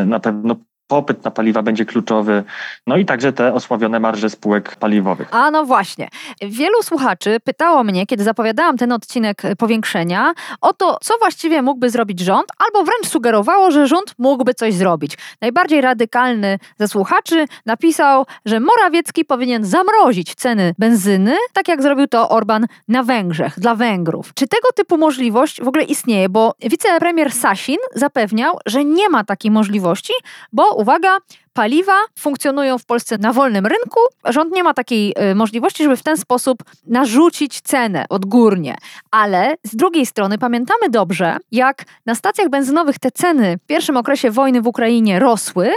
na 0.06 0.20
pewno 0.20 0.56
popyt 0.88 1.24
na 1.24 1.30
paliwa 1.30 1.62
będzie 1.62 1.84
kluczowy, 1.84 2.44
no 2.86 2.96
i 2.96 3.04
także 3.04 3.32
te 3.32 3.54
osławione 3.54 4.00
marże 4.00 4.30
spółek 4.30 4.76
paliwowych. 4.76 5.28
A 5.30 5.50
no 5.50 5.64
właśnie. 5.64 6.08
Wielu 6.42 6.82
słuchaczy 6.82 7.36
pytało 7.44 7.84
mnie, 7.84 8.06
kiedy 8.06 8.24
zapowiadałam 8.24 8.76
ten 8.76 8.92
odcinek 8.92 9.42
powiększenia, 9.58 10.32
o 10.60 10.72
to, 10.72 10.98
co 11.02 11.18
właściwie 11.18 11.62
mógłby 11.62 11.90
zrobić 11.90 12.20
rząd, 12.20 12.48
albo 12.58 12.84
wręcz 12.84 13.08
sugerowało, 13.08 13.70
że 13.70 13.86
rząd 13.86 14.14
mógłby 14.18 14.54
coś 14.54 14.74
zrobić. 14.74 15.18
Najbardziej 15.40 15.80
radykalny 15.80 16.58
ze 16.78 16.88
słuchaczy 16.88 17.46
napisał, 17.66 18.26
że 18.44 18.60
Morawiecki 18.60 19.24
powinien 19.24 19.64
zamrozić 19.64 20.34
ceny 20.34 20.74
benzyny, 20.78 21.36
tak 21.52 21.68
jak 21.68 21.82
zrobił 21.82 22.06
to 22.06 22.28
Orban 22.28 22.66
na 22.88 23.02
Węgrzech, 23.02 23.60
dla 23.60 23.74
Węgrów. 23.74 24.34
Czy 24.34 24.48
tego 24.48 24.68
typu 24.74 24.98
możliwość 24.98 25.62
w 25.62 25.68
ogóle 25.68 25.84
istnieje? 25.84 26.28
Bo 26.28 26.54
wicepremier 26.62 27.32
Sasin 27.32 27.78
zapewniał, 27.94 28.58
że 28.66 28.84
nie 28.84 29.08
ma 29.08 29.24
takiej 29.24 29.50
możliwości, 29.50 30.12
bo 30.52 30.77
uwaga, 30.78 31.18
paliwa 31.52 31.98
funkcjonują 32.18 32.78
w 32.78 32.84
Polsce 32.84 33.18
na 33.18 33.32
wolnym 33.32 33.66
rynku. 33.66 34.00
Rząd 34.24 34.52
nie 34.52 34.62
ma 34.62 34.74
takiej 34.74 35.14
y, 35.30 35.34
możliwości, 35.34 35.82
żeby 35.82 35.96
w 35.96 36.02
ten 36.02 36.16
sposób 36.16 36.62
narzucić 36.86 37.60
cenę 37.60 38.04
odgórnie. 38.08 38.76
Ale 39.10 39.54
z 39.64 39.76
drugiej 39.76 40.06
strony 40.06 40.38
pamiętamy 40.38 40.90
dobrze, 40.90 41.36
jak 41.52 41.84
na 42.06 42.14
stacjach 42.14 42.48
benzynowych 42.48 42.98
te 42.98 43.10
ceny 43.10 43.58
w 43.64 43.66
pierwszym 43.66 43.96
okresie 43.96 44.30
wojny 44.30 44.62
w 44.62 44.66
Ukrainie 44.66 45.18
rosły, 45.18 45.70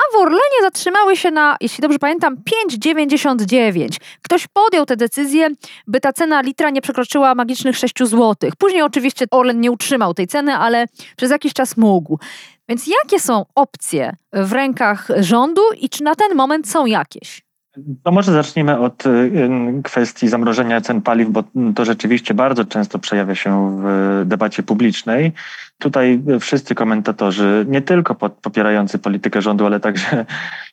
a 0.00 0.16
w 0.16 0.20
Orlenie 0.20 0.60
zatrzymały 0.62 1.16
się 1.16 1.30
na, 1.30 1.56
jeśli 1.60 1.82
dobrze 1.82 1.98
pamiętam, 1.98 2.36
5,99. 2.70 3.96
Ktoś 4.22 4.46
podjął 4.48 4.86
tę 4.86 4.96
decyzję, 4.96 5.48
by 5.86 6.00
ta 6.00 6.12
cena 6.12 6.40
litra 6.40 6.70
nie 6.70 6.82
przekroczyła 6.82 7.34
magicznych 7.34 7.76
6 7.76 7.98
zł. 7.98 8.50
Później 8.58 8.82
oczywiście 8.82 9.26
Orlen 9.30 9.60
nie 9.60 9.70
utrzymał 9.70 10.14
tej 10.14 10.26
ceny, 10.26 10.56
ale 10.56 10.86
przez 11.16 11.30
jakiś 11.30 11.52
czas 11.52 11.76
mógł. 11.76 12.18
Więc 12.70 12.86
jakie 12.86 13.20
są 13.20 13.44
opcje 13.54 14.16
w 14.32 14.52
rękach 14.52 15.08
rządu 15.18 15.62
i 15.80 15.88
czy 15.88 16.04
na 16.04 16.14
ten 16.14 16.36
moment 16.36 16.68
są 16.68 16.86
jakieś? 16.86 17.42
To 18.02 18.12
może 18.12 18.32
zaczniemy 18.32 18.78
od 18.78 19.06
y, 19.06 19.30
kwestii 19.84 20.28
zamrożenia 20.28 20.80
cen 20.80 21.02
paliw, 21.02 21.28
bo 21.28 21.44
to 21.74 21.84
rzeczywiście 21.84 22.34
bardzo 22.34 22.64
często 22.64 22.98
przejawia 22.98 23.34
się 23.34 23.78
w 23.82 24.22
debacie 24.26 24.62
publicznej. 24.62 25.32
Tutaj 25.78 26.22
wszyscy 26.40 26.74
komentatorzy, 26.74 27.66
nie 27.68 27.82
tylko 27.82 28.14
popierający 28.14 28.98
politykę 28.98 29.42
rządu, 29.42 29.66
ale 29.66 29.80
także 29.80 30.26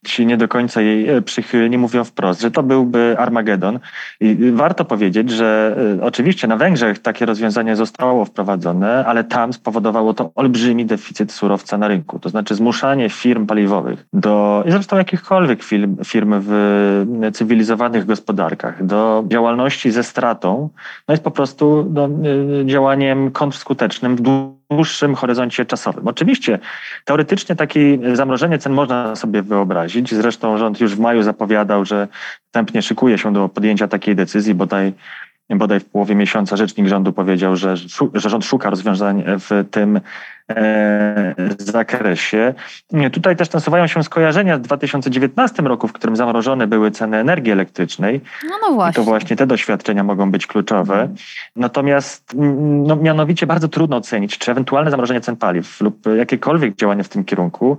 ci 0.07 0.25
nie 0.25 0.37
do 0.37 0.47
końca 0.47 0.81
jej 0.81 1.09
e, 1.09 1.21
przychylni, 1.21 1.77
mówią 1.77 2.03
wprost, 2.03 2.41
że 2.41 2.51
to 2.51 2.63
byłby 2.63 3.15
Armagedon. 3.17 3.79
I 4.19 4.51
warto 4.51 4.85
powiedzieć, 4.85 5.31
że 5.31 5.77
e, 5.99 6.03
oczywiście 6.03 6.47
na 6.47 6.57
Węgrzech 6.57 6.99
takie 6.99 7.25
rozwiązanie 7.25 7.75
zostało 7.75 8.25
wprowadzone, 8.25 9.05
ale 9.05 9.23
tam 9.23 9.53
spowodowało 9.53 10.13
to 10.13 10.31
olbrzymi 10.35 10.85
deficyt 10.85 11.31
surowca 11.31 11.77
na 11.77 11.87
rynku. 11.87 12.19
To 12.19 12.29
znaczy 12.29 12.55
zmuszanie 12.55 13.09
firm 13.09 13.45
paliwowych 13.45 14.05
do, 14.13 14.63
i 14.67 14.71
zresztą 14.71 14.97
jakichkolwiek 14.97 15.63
firm, 15.63 15.97
firm 16.03 16.35
w 16.47 17.31
cywilizowanych 17.33 18.05
gospodarkach, 18.05 18.85
do 18.85 19.23
działalności 19.27 19.91
ze 19.91 20.03
stratą, 20.03 20.69
no 21.07 21.13
jest 21.13 21.23
po 21.23 21.31
prostu 21.31 21.91
no, 21.93 22.09
działaniem 22.65 23.31
kontrskutecznym 23.31 24.15
w 24.15 24.21
dłuższym 24.71 25.15
horyzoncie 25.15 25.65
czasowym. 25.65 26.07
Oczywiście 26.07 26.59
teoretycznie 27.05 27.55
takie 27.55 27.99
zamrożenie 28.13 28.57
cen 28.57 28.73
można 28.73 29.15
sobie 29.15 29.41
wyobrazić. 29.41 30.13
Zresztą 30.13 30.57
rząd 30.57 30.79
już 30.79 30.95
w 30.95 30.99
maju 30.99 31.23
zapowiadał, 31.23 31.85
że 31.85 32.07
wstępnie 32.45 32.81
szykuje 32.81 33.17
się 33.17 33.33
do 33.33 33.49
podjęcia 33.49 33.87
takiej 33.87 34.15
decyzji, 34.15 34.53
bodaj 34.53 34.93
bodaj 35.55 35.79
w 35.79 35.85
połowie 35.85 36.15
miesiąca 36.15 36.57
rzecznik 36.57 36.87
rządu 36.87 37.13
powiedział, 37.13 37.55
że, 37.55 37.77
że 38.13 38.29
rząd 38.29 38.45
szuka 38.45 38.69
rozwiązań 38.69 39.23
w 39.27 39.65
tym 39.71 40.01
e, 40.49 41.35
zakresie. 41.57 42.53
Tutaj 43.11 43.35
też 43.35 43.51
nasuwają 43.51 43.87
się 43.87 44.03
skojarzenia 44.03 44.57
z 44.57 44.61
2019 44.61 45.63
roku, 45.63 45.87
w 45.87 45.93
którym 45.93 46.15
zamrożone 46.15 46.67
były 46.67 46.91
ceny 46.91 47.17
energii 47.17 47.51
elektrycznej. 47.51 48.21
No, 48.43 48.55
no 48.61 48.75
właśnie. 48.75 49.03
I 49.03 49.05
to 49.05 49.09
właśnie 49.11 49.35
te 49.35 49.47
doświadczenia 49.47 50.03
mogą 50.03 50.31
być 50.31 50.47
kluczowe. 50.47 51.09
Natomiast 51.55 52.33
no, 52.87 52.95
mianowicie 52.95 53.47
bardzo 53.47 53.67
trudno 53.67 53.97
ocenić, 53.97 54.37
czy 54.37 54.51
ewentualne 54.51 54.91
zamrożenie 54.91 55.21
cen 55.21 55.35
paliw 55.35 55.81
lub 55.81 56.05
jakiekolwiek 56.17 56.75
działanie 56.75 57.03
w 57.03 57.09
tym 57.09 57.23
kierunku 57.25 57.77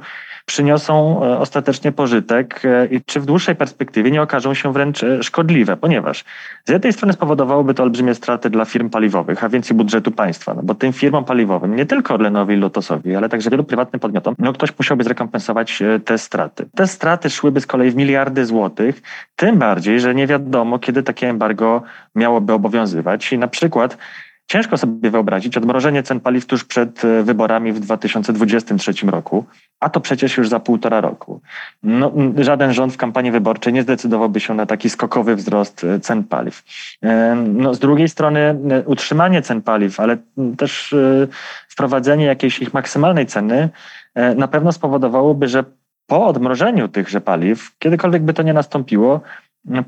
przyniosą 0.48 1.20
e, 1.24 1.38
ostatecznie 1.38 1.92
pożytek 1.92 2.62
e, 2.64 2.86
i 2.86 3.00
czy 3.04 3.20
w 3.20 3.26
dłuższej 3.26 3.56
perspektywie 3.56 4.10
nie 4.10 4.22
okażą 4.22 4.54
się 4.54 4.72
wręcz 4.72 5.02
e, 5.02 5.22
szkodliwe, 5.22 5.76
ponieważ 5.76 6.24
z 6.64 6.70
jednej 6.70 6.92
strony 6.92 7.12
spowodowałoby 7.12 7.74
to 7.74 7.82
olbrzymie 7.82 8.14
straty 8.14 8.50
dla 8.50 8.64
firm 8.64 8.90
paliwowych, 8.90 9.44
a 9.44 9.48
więc 9.48 9.70
i 9.70 9.74
budżetu 9.74 10.10
państwa, 10.10 10.54
no 10.54 10.62
bo 10.62 10.74
tym 10.74 10.92
firmom 10.92 11.24
paliwowym, 11.24 11.76
nie 11.76 11.86
tylko 11.86 12.14
Orlenowi 12.14 12.54
i 12.54 12.56
Lotosowi, 12.56 13.16
ale 13.16 13.28
także 13.28 13.50
wielu 13.50 13.64
prywatnym 13.64 14.00
podmiotom, 14.00 14.34
no 14.38 14.52
ktoś 14.52 14.78
musiałby 14.78 15.04
zrekompensować 15.04 15.82
te 16.04 16.18
straty. 16.18 16.68
Te 16.76 16.86
straty 16.86 17.30
szłyby 17.30 17.60
z 17.60 17.66
kolei 17.66 17.90
w 17.90 17.96
miliardy 17.96 18.46
złotych, 18.46 19.02
tym 19.36 19.58
bardziej, 19.58 20.00
że 20.00 20.14
nie 20.14 20.26
wiadomo, 20.26 20.78
kiedy 20.78 21.02
takie 21.02 21.28
embargo 21.28 21.82
miałoby 22.14 22.52
obowiązywać 22.52 23.32
i 23.32 23.38
na 23.38 23.48
przykład 23.48 23.96
Ciężko 24.50 24.76
sobie 24.76 25.10
wyobrazić 25.10 25.56
odmrożenie 25.56 26.02
cen 26.02 26.20
paliw 26.20 26.46
tuż 26.46 26.64
przed 26.64 27.02
wyborami 27.22 27.72
w 27.72 27.80
2023 27.80 28.92
roku 29.06 29.44
a 29.80 29.88
to 29.90 30.00
przecież 30.00 30.36
już 30.36 30.48
za 30.48 30.60
półtora 30.60 31.00
roku. 31.00 31.40
No, 31.82 32.12
żaden 32.36 32.72
rząd 32.72 32.92
w 32.92 32.96
kampanii 32.96 33.30
wyborczej 33.30 33.72
nie 33.72 33.82
zdecydowałby 33.82 34.40
się 34.40 34.54
na 34.54 34.66
taki 34.66 34.90
skokowy 34.90 35.36
wzrost 35.36 35.84
e, 35.84 36.00
cen 36.00 36.24
paliw. 36.24 36.62
E, 37.02 37.34
no, 37.34 37.74
z 37.74 37.78
drugiej 37.78 38.08
strony 38.08 38.40
e, 38.40 38.82
utrzymanie 38.84 39.42
cen 39.42 39.62
paliw, 39.62 40.00
ale 40.00 40.16
też 40.56 40.94
wprowadzenie 41.68 42.24
jakiejś 42.24 42.58
ich 42.58 42.74
maksymalnej 42.74 43.26
ceny 43.26 43.68
e, 44.14 44.34
na 44.34 44.48
pewno 44.48 44.72
spowodowałoby, 44.72 45.48
że 45.48 45.64
po 46.06 46.26
odmrożeniu 46.26 46.88
tychże 46.88 47.20
paliw, 47.20 47.78
kiedykolwiek 47.78 48.22
by 48.22 48.34
to 48.34 48.42
nie 48.42 48.52
nastąpiło, 48.52 49.20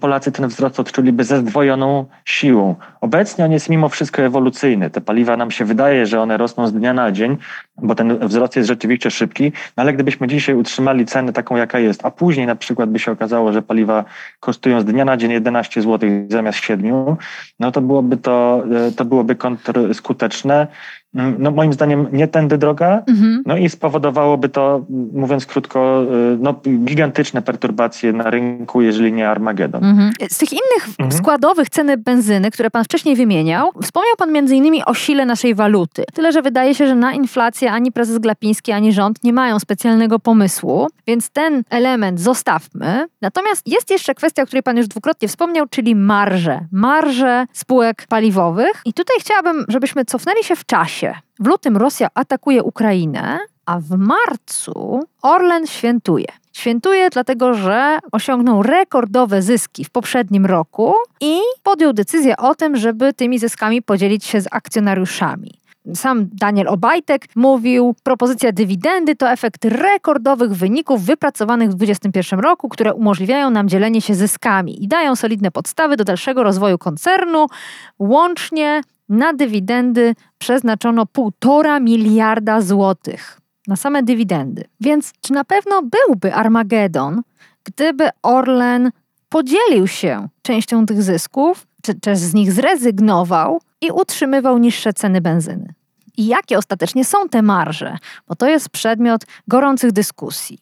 Polacy 0.01 0.33
ten 0.33 0.49
wzrost 0.49 0.81
odczuliby 0.81 1.25
ze 1.25 1.39
zdwojoną 1.39 2.07
siłą. 2.25 2.75
Obecnie 3.01 3.45
on 3.45 3.53
jest 3.53 3.69
mimo 3.69 3.89
wszystko 3.89 4.23
ewolucyjny. 4.23 4.91
Te 4.91 5.01
paliwa 5.01 5.37
nam 5.37 5.51
się 5.51 5.65
wydaje, 5.65 6.07
że 6.07 6.21
one 6.21 6.37
rosną 6.37 6.67
z 6.67 6.73
dnia 6.73 6.95
na 6.95 7.13
dzień, 7.13 7.37
bo 7.77 7.95
ten 7.95 8.19
wzrost 8.29 8.57
jest 8.57 8.69
rzeczywiście 8.69 9.11
szybki, 9.11 9.53
no 9.77 9.81
ale 9.83 9.93
gdybyśmy 9.93 10.29
dzisiaj 10.29 10.55
utrzymali 10.55 11.07
cenę 11.07 11.33
taką, 11.33 11.57
jaka 11.57 11.79
jest, 11.79 12.05
a 12.05 12.11
później 12.11 12.47
na 12.47 12.57
przykład 12.57 12.91
by 12.91 12.99
się 12.99 13.13
okazało, 13.13 13.53
że 13.53 13.63
paliwa 13.63 14.05
kosztują 14.41 14.81
z 14.81 14.85
dnia 14.85 15.05
na 15.05 15.17
dzień 15.17 15.31
11 15.31 15.83
zł 15.83 16.11
zamiast 16.29 16.59
7, 16.59 17.17
no 17.61 17.73
to 17.73 17.81
byłoby 17.81 18.17
to, 18.17 18.65
e, 18.89 18.93
to 18.93 19.05
byłoby 19.05 19.35
kontrskuteczne. 19.35 20.67
Mm, 21.15 21.37
no 21.39 21.51
moim 21.51 21.73
zdaniem 21.73 22.07
nie 22.13 22.29
tędy 22.29 22.59
droga, 22.59 23.03
mhm. 23.07 23.43
no 23.47 23.57
i 23.57 23.69
spowodowałoby 23.69 24.49
to, 24.49 24.85
mówiąc 25.13 25.47
krótko, 25.47 26.03
y, 26.35 26.39
no, 26.41 26.55
gigantyczne 26.85 27.43
perturbacje 27.43 28.13
na 28.13 28.31
rynku, 28.31 28.83
jeżeli 28.83 29.13
nie 29.13 29.29
Armagedon. 29.29 29.85
Mhm. 29.85 30.11
Z 30.31 30.39
tych 30.39 30.53
innych 30.53 30.89
mhm. 30.89 31.13
składowych 31.13 31.71
ceny 31.71 31.97
benzyny, 31.97 32.51
które 32.51 32.71
pan 32.71 32.85
wcześniej 32.85 33.17
wymieniał, 33.17 33.71
wspomniał 33.83 34.17
pan 34.19 34.33
między 34.33 34.57
innymi 34.57 34.85
o 34.85 34.95
sile 34.95 35.27
naszej 35.27 35.55
waluty. 35.55 36.05
Tyle, 36.15 36.33
że 36.33 36.43
wydaje 36.43 36.75
się, 36.75 36.87
że 36.87 36.95
na 36.95 37.13
inflację 37.13 37.73
ani 37.73 37.93
prezes 37.93 38.19
Glapiński, 38.19 38.73
ani 38.73 38.93
rząd 38.93 39.25
nie 39.25 39.33
mają 39.33 39.59
specjalnego 39.59 40.19
pomysłu, 40.19 40.87
więc 41.07 41.31
ten 41.31 41.63
element 41.71 42.21
zostawmy. 42.21 43.07
Natomiast 43.23 43.69
jest 43.69 43.91
jeszcze 43.91 44.15
kwestia, 44.15 44.43
o 44.43 44.47
której 44.47 44.63
pan 44.63 44.77
już 44.77 44.89
dwukrotnie 44.89 45.29
wspomniał, 45.29 45.67
czyli 45.71 45.97
marże. 45.97 46.61
Marże 46.73 47.47
spółek 47.53 48.07
paliwowych. 48.09 48.83
I 48.85 48.93
tutaj 48.93 49.17
chciałabym, 49.21 49.65
żebyśmy 49.69 50.05
cofnęli 50.05 50.45
się 50.45 50.57
w 50.57 50.67
czasie 50.67 51.00
w 51.41 51.47
lutym 51.47 51.77
Rosja 51.77 52.09
atakuje 52.15 52.63
Ukrainę, 52.63 53.39
a 53.67 53.81
w 53.81 53.91
marcu 53.91 55.01
Orlen 55.23 55.67
świętuje. 55.67 56.27
Świętuje 56.53 57.11
dlatego, 57.11 57.55
że 57.55 57.99
osiągnął 58.13 58.63
rekordowe 58.63 59.43
zyski 59.43 59.85
w 59.85 59.91
poprzednim 59.91 60.47
roku 60.47 60.95
i 61.21 61.39
podjął 61.63 61.93
decyzję 61.93 62.37
o 62.37 62.55
tym, 62.55 62.77
żeby 62.77 63.13
tymi 63.13 63.39
zyskami 63.39 63.83
podzielić 63.83 64.25
się 64.25 64.41
z 64.41 64.47
akcjonariuszami. 64.51 65.61
Sam 65.95 66.29
Daniel 66.33 66.69
Obajtek 66.69 67.27
mówił, 67.37 67.95
propozycja 68.03 68.53
dywidendy 68.53 69.17
to 69.17 69.31
efekt 69.31 69.65
rekordowych 69.65 70.53
wyników 70.53 71.05
wypracowanych 71.05 71.71
w 71.71 71.75
2021 71.75 72.41
roku, 72.41 72.69
które 72.69 72.95
umożliwiają 72.95 73.51
nam 73.51 73.69
dzielenie 73.69 74.01
się 74.01 74.15
zyskami 74.15 74.85
i 74.85 74.89
dają 74.89 75.17
solidne 75.17 75.51
podstawy 75.51 75.97
do 75.97 76.05
dalszego 76.05 76.43
rozwoju 76.43 76.79
koncernu. 76.79 77.47
Łącznie 77.99 78.83
na 79.11 79.33
dywidendy 79.33 80.15
przeznaczono 80.39 81.05
1,5 81.05 81.83
miliarda 81.83 82.61
złotych. 82.61 83.41
Na 83.67 83.77
same 83.77 84.03
dywidendy. 84.03 84.65
Więc 84.81 85.13
czy 85.21 85.33
na 85.33 85.45
pewno 85.45 85.83
byłby 85.83 86.35
Armagedon, 86.35 87.23
gdyby 87.65 88.09
Orlen 88.23 88.91
podzielił 89.29 89.87
się 89.87 90.29
częścią 90.43 90.87
tych 90.87 91.03
zysków, 91.03 91.67
czy 91.83 91.95
też 91.95 92.19
z 92.19 92.35
nich 92.35 92.53
zrezygnował 92.53 93.61
i 93.81 93.91
utrzymywał 93.91 94.59
niższe 94.59 94.93
ceny 94.93 95.21
benzyny? 95.21 95.75
I 96.17 96.27
jakie 96.27 96.59
ostatecznie 96.59 97.05
są 97.05 97.29
te 97.29 97.43
marże? 97.43 97.97
Bo 98.29 98.37
to 98.37 98.49
jest 98.49 98.69
przedmiot 98.69 99.23
gorących 99.49 99.93
dyskusji. 99.93 100.59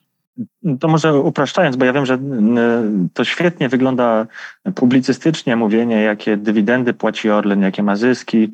To 0.80 0.88
może 0.88 1.14
upraszczając, 1.14 1.76
bo 1.76 1.85
ja 1.85 1.92
wiem, 1.92 2.07
że 2.07 2.18
to 3.14 3.25
świetnie 3.25 3.68
wygląda 3.68 4.26
publicystycznie 4.75 5.57
mówienie, 5.57 6.02
jakie 6.02 6.37
dywidendy 6.37 6.95
płaci 6.95 7.30
Orlen, 7.30 7.62
jakie 7.62 7.83
ma 7.83 7.97
zyski, 7.97 8.52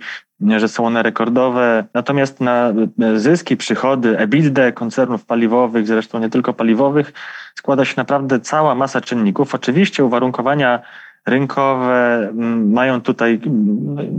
że 0.57 0.69
są 0.69 0.87
one 0.87 1.03
rekordowe. 1.03 1.85
Natomiast 1.95 2.41
na 2.41 2.73
zyski, 3.17 3.57
przychody, 3.57 4.19
EBITDA 4.19 4.73
koncernów 4.73 5.25
paliwowych, 5.25 5.87
zresztą 5.87 6.19
nie 6.19 6.31
tylko 6.31 6.53
paliwowych, 6.53 7.13
składa 7.55 7.85
się 7.85 7.95
naprawdę 7.97 8.41
cała 8.41 8.75
masa 8.75 9.01
czynników. 9.01 9.55
Oczywiście 9.55 10.05
uwarunkowania 10.05 10.83
rynkowe 11.27 12.29
mają 12.65 13.01
tutaj, 13.01 13.41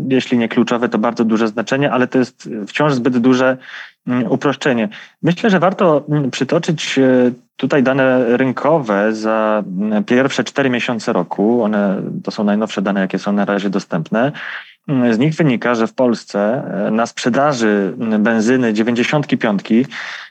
jeśli 0.10 0.38
nie 0.38 0.50
kluczowe, 0.50 0.90
to 0.90 0.98
bardzo 0.98 1.26
duże 1.26 1.48
znaczenie, 1.48 1.92
ale 1.92 2.08
to 2.08 2.18
jest 2.18 2.50
wciąż 2.68 2.94
zbyt 2.94 3.18
duże 3.18 3.58
uproszczenie. 4.30 4.90
Myślę, 5.24 5.50
że 5.50 5.60
warto 5.60 6.06
przytoczyć 6.32 7.00
e, 7.00 7.32
tutaj 7.58 7.84
dane 7.84 8.38
rynkowe 8.38 9.14
za 9.14 9.64
pierwsze 10.06 10.44
cztery 10.44 10.70
miesiące 10.70 11.14
roku. 11.14 11.64
One 11.64 12.02
to 12.24 12.32
są 12.32 12.44
najnowsze 12.44 12.82
dane, 12.82 13.00
jakie 13.00 13.20
są 13.20 13.32
na 13.34 13.46
razie 13.46 13.70
dostępne. 13.70 14.32
Z 14.88 15.18
nich 15.18 15.34
wynika, 15.34 15.76
że 15.76 15.88
w 15.88 15.94
Polsce 15.94 16.64
e, 16.88 16.92
na 16.92 17.06
sprzedaży 17.06 17.94
benzyny 18.20 18.74
95 18.74 19.62
e, 19.72 19.86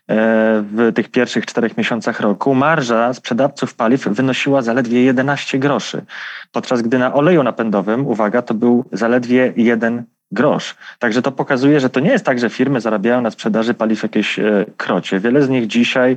w 0.06 0.92
tych 0.94 1.08
pierwszych 1.10 1.46
czterech 1.46 1.76
miesiącach 1.76 2.20
roku 2.20 2.54
marża 2.54 3.14
sprzedawców 3.14 3.74
paliw 3.74 4.08
wynosiła 4.08 4.62
zaledwie 4.62 5.04
11 5.04 5.58
groszy, 5.58 6.04
podczas 6.52 6.82
gdy 6.82 6.98
na 6.98 7.14
oleju 7.14 7.42
napędowym, 7.42 8.06
uwaga, 8.06 8.42
to 8.42 8.54
był 8.54 8.84
zaledwie 8.92 9.52
1 9.56 10.04
grosz. 10.32 10.74
Także 10.98 11.22
to 11.22 11.32
pokazuje, 11.32 11.80
że 11.80 11.90
to 11.90 12.00
nie 12.00 12.10
jest 12.10 12.24
tak, 12.24 12.38
że 12.38 12.50
firmy 12.50 12.80
zarabiają 12.80 13.20
na 13.20 13.30
sprzedaży 13.30 13.74
paliw 13.74 14.02
jakieś 14.02 14.38
e, 14.38 14.64
krocie. 14.76 15.20
Wiele 15.20 15.42
z 15.42 15.48
nich 15.48 15.66
dzisiaj 15.66 16.16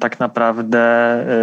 tak 0.00 0.20
naprawdę 0.20 0.80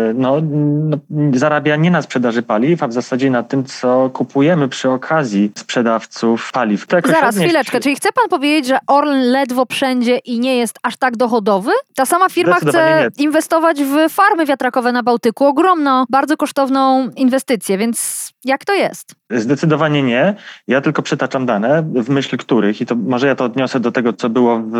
y, 0.10 0.14
no, 0.14 0.42
no, 0.90 0.98
zarabia 1.34 1.76
nie 1.76 1.92
na 1.92 2.02
sprzedaży 2.02 2.42
paliw, 2.42 2.84
a 2.84 2.88
w 2.88 2.94
zasadzie 2.94 3.32
na 3.32 3.44
tym, 3.44 3.64
co 3.66 4.10
kupujemy 4.10 4.68
przy 4.70 4.90
okazji 4.90 5.52
sprzedawców 5.56 6.52
paliw. 6.54 6.86
Zaraz, 7.06 7.38
chwileczkę. 7.38 7.80
Czyli 7.80 7.96
chce 7.96 8.10
pan 8.12 8.30
powiedzieć, 8.30 8.68
że 8.68 8.78
Orlen 8.88 9.32
ledwo 9.32 9.66
wszędzie 9.72 10.18
i 10.18 10.40
nie 10.40 10.58
jest 10.58 10.80
aż 10.84 10.98
tak 10.98 11.18
dochodowy? 11.18 11.72
Ta 11.96 12.06
sama 12.06 12.30
firma 12.30 12.56
chce 12.56 13.10
nie. 13.18 13.24
inwestować 13.24 13.84
w 13.84 14.14
farmy 14.14 14.46
wiatrakowe 14.46 14.92
na 14.92 15.04
Bałtyku. 15.04 15.46
Ogromną, 15.46 16.06
bardzo 16.10 16.38
kosztowną 16.38 17.10
inwestycję, 17.16 17.78
więc 17.78 18.30
jak 18.46 18.66
to 18.66 18.74
jest? 18.74 19.16
Zdecydowanie 19.30 20.04
nie. 20.04 20.36
Ja 20.68 20.82
tylko 20.82 21.02
przytaczam 21.02 21.46
dane, 21.46 21.84
w 21.96 22.10
myśl 22.10 22.38
których, 22.38 22.82
i 22.82 22.86
to 22.86 22.96
może 22.96 23.28
ja 23.28 23.36
to 23.36 23.46
odniosę 23.46 23.80
do 23.80 23.92
tego, 23.92 24.14
co 24.14 24.30
było 24.30 24.62
w, 24.66 24.74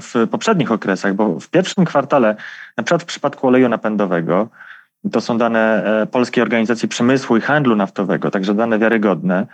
w 0.00 0.28
poprzednich 0.28 0.72
okresach, 0.72 1.14
bo 1.14 1.40
w 1.40 1.48
pierwszym 1.48 1.84
kwartale, 1.84 2.29
na 2.76 2.84
przykład 2.84 3.02
w 3.02 3.06
przypadku 3.06 3.48
oleju 3.48 3.68
napędowego, 3.68 4.48
to 5.12 5.20
są 5.20 5.38
dane 5.38 5.84
e, 6.02 6.06
Polskiej 6.06 6.42
Organizacji 6.42 6.88
Przemysłu 6.88 7.36
i 7.36 7.40
Handlu 7.40 7.76
Naftowego, 7.76 8.30
także 8.30 8.54
dane 8.54 8.78
wiarygodne. 8.78 9.46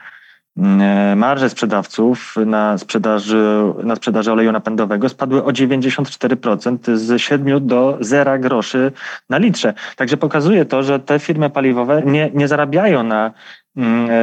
E, 0.58 1.16
marże 1.16 1.50
sprzedawców 1.50 2.34
na 2.46 2.78
sprzedaży, 2.78 3.62
na 3.84 3.96
sprzedaży 3.96 4.32
oleju 4.32 4.52
napędowego 4.52 5.08
spadły 5.08 5.44
o 5.44 5.50
94% 5.50 6.96
z 6.96 7.20
7 7.20 7.66
do 7.66 7.98
0 8.00 8.38
groszy 8.38 8.92
na 9.30 9.38
litrze. 9.38 9.74
Także 9.96 10.16
pokazuje 10.16 10.64
to, 10.64 10.82
że 10.82 11.00
te 11.00 11.18
firmy 11.18 11.50
paliwowe 11.50 12.02
nie, 12.06 12.30
nie 12.34 12.48
zarabiają 12.48 13.02
na 13.02 13.24
mm, 13.26 13.32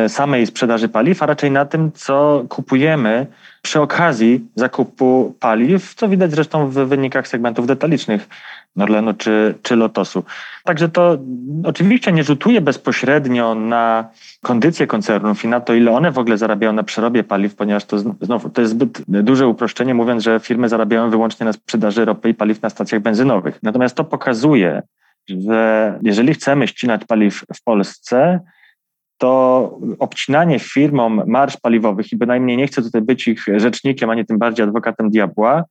samej 0.07 0.45
sprzedaży 0.45 0.89
paliw, 0.89 1.23
a 1.23 1.25
raczej 1.25 1.51
na 1.51 1.65
tym, 1.65 1.91
co 1.91 2.45
kupujemy 2.49 3.27
przy 3.61 3.81
okazji 3.81 4.47
zakupu 4.55 5.35
paliw, 5.39 5.93
co 5.95 6.09
widać 6.09 6.31
zresztą 6.31 6.67
w 6.67 6.73
wynikach 6.73 7.27
segmentów 7.27 7.67
detalicznych 7.67 8.29
Norlenu 8.75 9.13
czy, 9.13 9.55
czy 9.61 9.75
Lotosu. 9.75 10.23
Także 10.63 10.89
to 10.89 11.17
oczywiście 11.63 12.11
nie 12.11 12.23
rzutuje 12.23 12.61
bezpośrednio 12.61 13.55
na 13.55 14.09
kondycję 14.41 14.87
koncernów 14.87 15.43
i 15.43 15.47
na 15.47 15.61
to, 15.61 15.73
ile 15.73 15.91
one 15.91 16.11
w 16.11 16.17
ogóle 16.17 16.37
zarabiają 16.37 16.73
na 16.73 16.83
przerobie 16.83 17.23
paliw, 17.23 17.55
ponieważ 17.55 17.85
to 17.85 17.99
znowu 17.99 18.49
to 18.49 18.61
jest 18.61 18.73
zbyt 18.73 19.01
duże 19.07 19.47
uproszczenie, 19.47 19.93
mówiąc, 19.93 20.23
że 20.23 20.39
firmy 20.39 20.69
zarabiają 20.69 21.09
wyłącznie 21.09 21.45
na 21.45 21.53
sprzedaży 21.53 22.05
ropy 22.05 22.29
i 22.29 22.33
paliw 22.33 22.61
na 22.61 22.69
stacjach 22.69 23.01
benzynowych. 23.01 23.59
Natomiast 23.63 23.95
to 23.95 24.03
pokazuje, 24.03 24.81
że 25.27 25.99
jeżeli 26.01 26.33
chcemy 26.33 26.67
ścinać 26.67 27.05
paliw 27.05 27.45
w 27.55 27.63
Polsce, 27.63 28.39
to 29.23 29.79
obcinanie 29.99 30.59
firmom 30.59 31.23
marsz 31.27 31.57
paliwowych 31.57 32.11
i 32.11 32.17
bynajmniej 32.17 32.57
nie 32.57 32.67
chcę 32.67 32.81
tutaj 32.81 33.01
być 33.01 33.27
ich 33.27 33.45
rzecznikiem, 33.55 34.09
ani 34.09 34.25
tym 34.25 34.37
bardziej 34.37 34.63
adwokatem 34.65 35.09
diabła, 35.09 35.63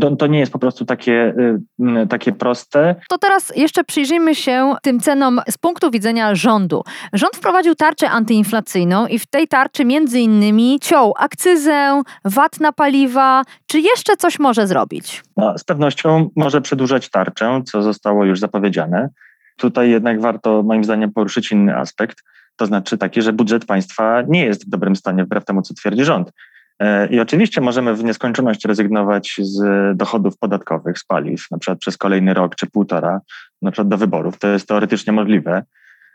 to, 0.00 0.16
to, 0.16 0.26
nie 0.26 0.38
jest 0.38 0.52
po 0.52 0.58
prostu 0.58 0.84
takie, 0.84 1.34
y, 1.80 2.06
takie 2.06 2.32
proste. 2.32 2.94
To 3.08 3.18
teraz 3.18 3.52
jeszcze 3.56 3.84
przyjrzyjmy 3.84 4.34
się 4.34 4.74
tym 4.82 5.00
cenom 5.00 5.40
z 5.50 5.58
punktu 5.58 5.90
widzenia 5.90 6.34
rządu. 6.34 6.82
Rząd 7.12 7.36
wprowadził 7.36 7.74
tarczę 7.74 8.10
antyinflacyjną 8.10 9.06
i 9.06 9.18
w 9.18 9.26
tej 9.26 9.48
tarczy 9.48 9.84
między 9.84 10.20
innymi 10.20 10.78
ciął 10.80 11.14
akcyzę, 11.18 12.02
VAT 12.24 12.60
na 12.60 12.72
paliwa. 12.72 13.42
Czy 13.66 13.80
jeszcze 13.80 14.16
coś 14.16 14.38
może 14.38 14.66
zrobić? 14.66 15.22
No, 15.36 15.58
z 15.58 15.64
pewnością 15.64 16.30
może 16.36 16.60
przedłużać 16.60 17.10
tarczę, 17.10 17.62
co 17.66 17.82
zostało 17.82 18.24
już 18.24 18.40
zapowiedziane. 18.40 19.08
Tutaj 19.56 19.90
jednak 19.90 20.20
warto 20.20 20.62
moim 20.62 20.84
zdaniem 20.84 21.12
poruszyć 21.12 21.52
inny 21.52 21.76
aspekt, 21.76 22.22
to 22.58 22.66
znaczy 22.66 22.98
taki, 22.98 23.22
że 23.22 23.32
budżet 23.32 23.64
państwa 23.64 24.22
nie 24.28 24.44
jest 24.44 24.66
w 24.66 24.68
dobrym 24.68 24.96
stanie, 24.96 25.24
wbrew 25.24 25.44
temu, 25.44 25.62
co 25.62 25.74
twierdzi 25.74 26.04
rząd. 26.04 26.32
E, 26.78 27.06
I 27.06 27.20
oczywiście 27.20 27.60
możemy 27.60 27.94
w 27.94 28.04
nieskończoność 28.04 28.64
rezygnować 28.64 29.36
z 29.40 29.62
dochodów 29.96 30.38
podatkowych 30.38 30.98
z 30.98 31.04
paliw, 31.04 31.50
na 31.50 31.58
przykład 31.58 31.78
przez 31.78 31.96
kolejny 31.96 32.34
rok 32.34 32.54
czy 32.54 32.66
półtora, 32.66 33.20
na 33.62 33.70
przykład 33.70 33.88
do 33.88 33.98
wyborów. 33.98 34.38
To 34.38 34.48
jest 34.48 34.68
teoretycznie 34.68 35.12
możliwe, 35.12 35.62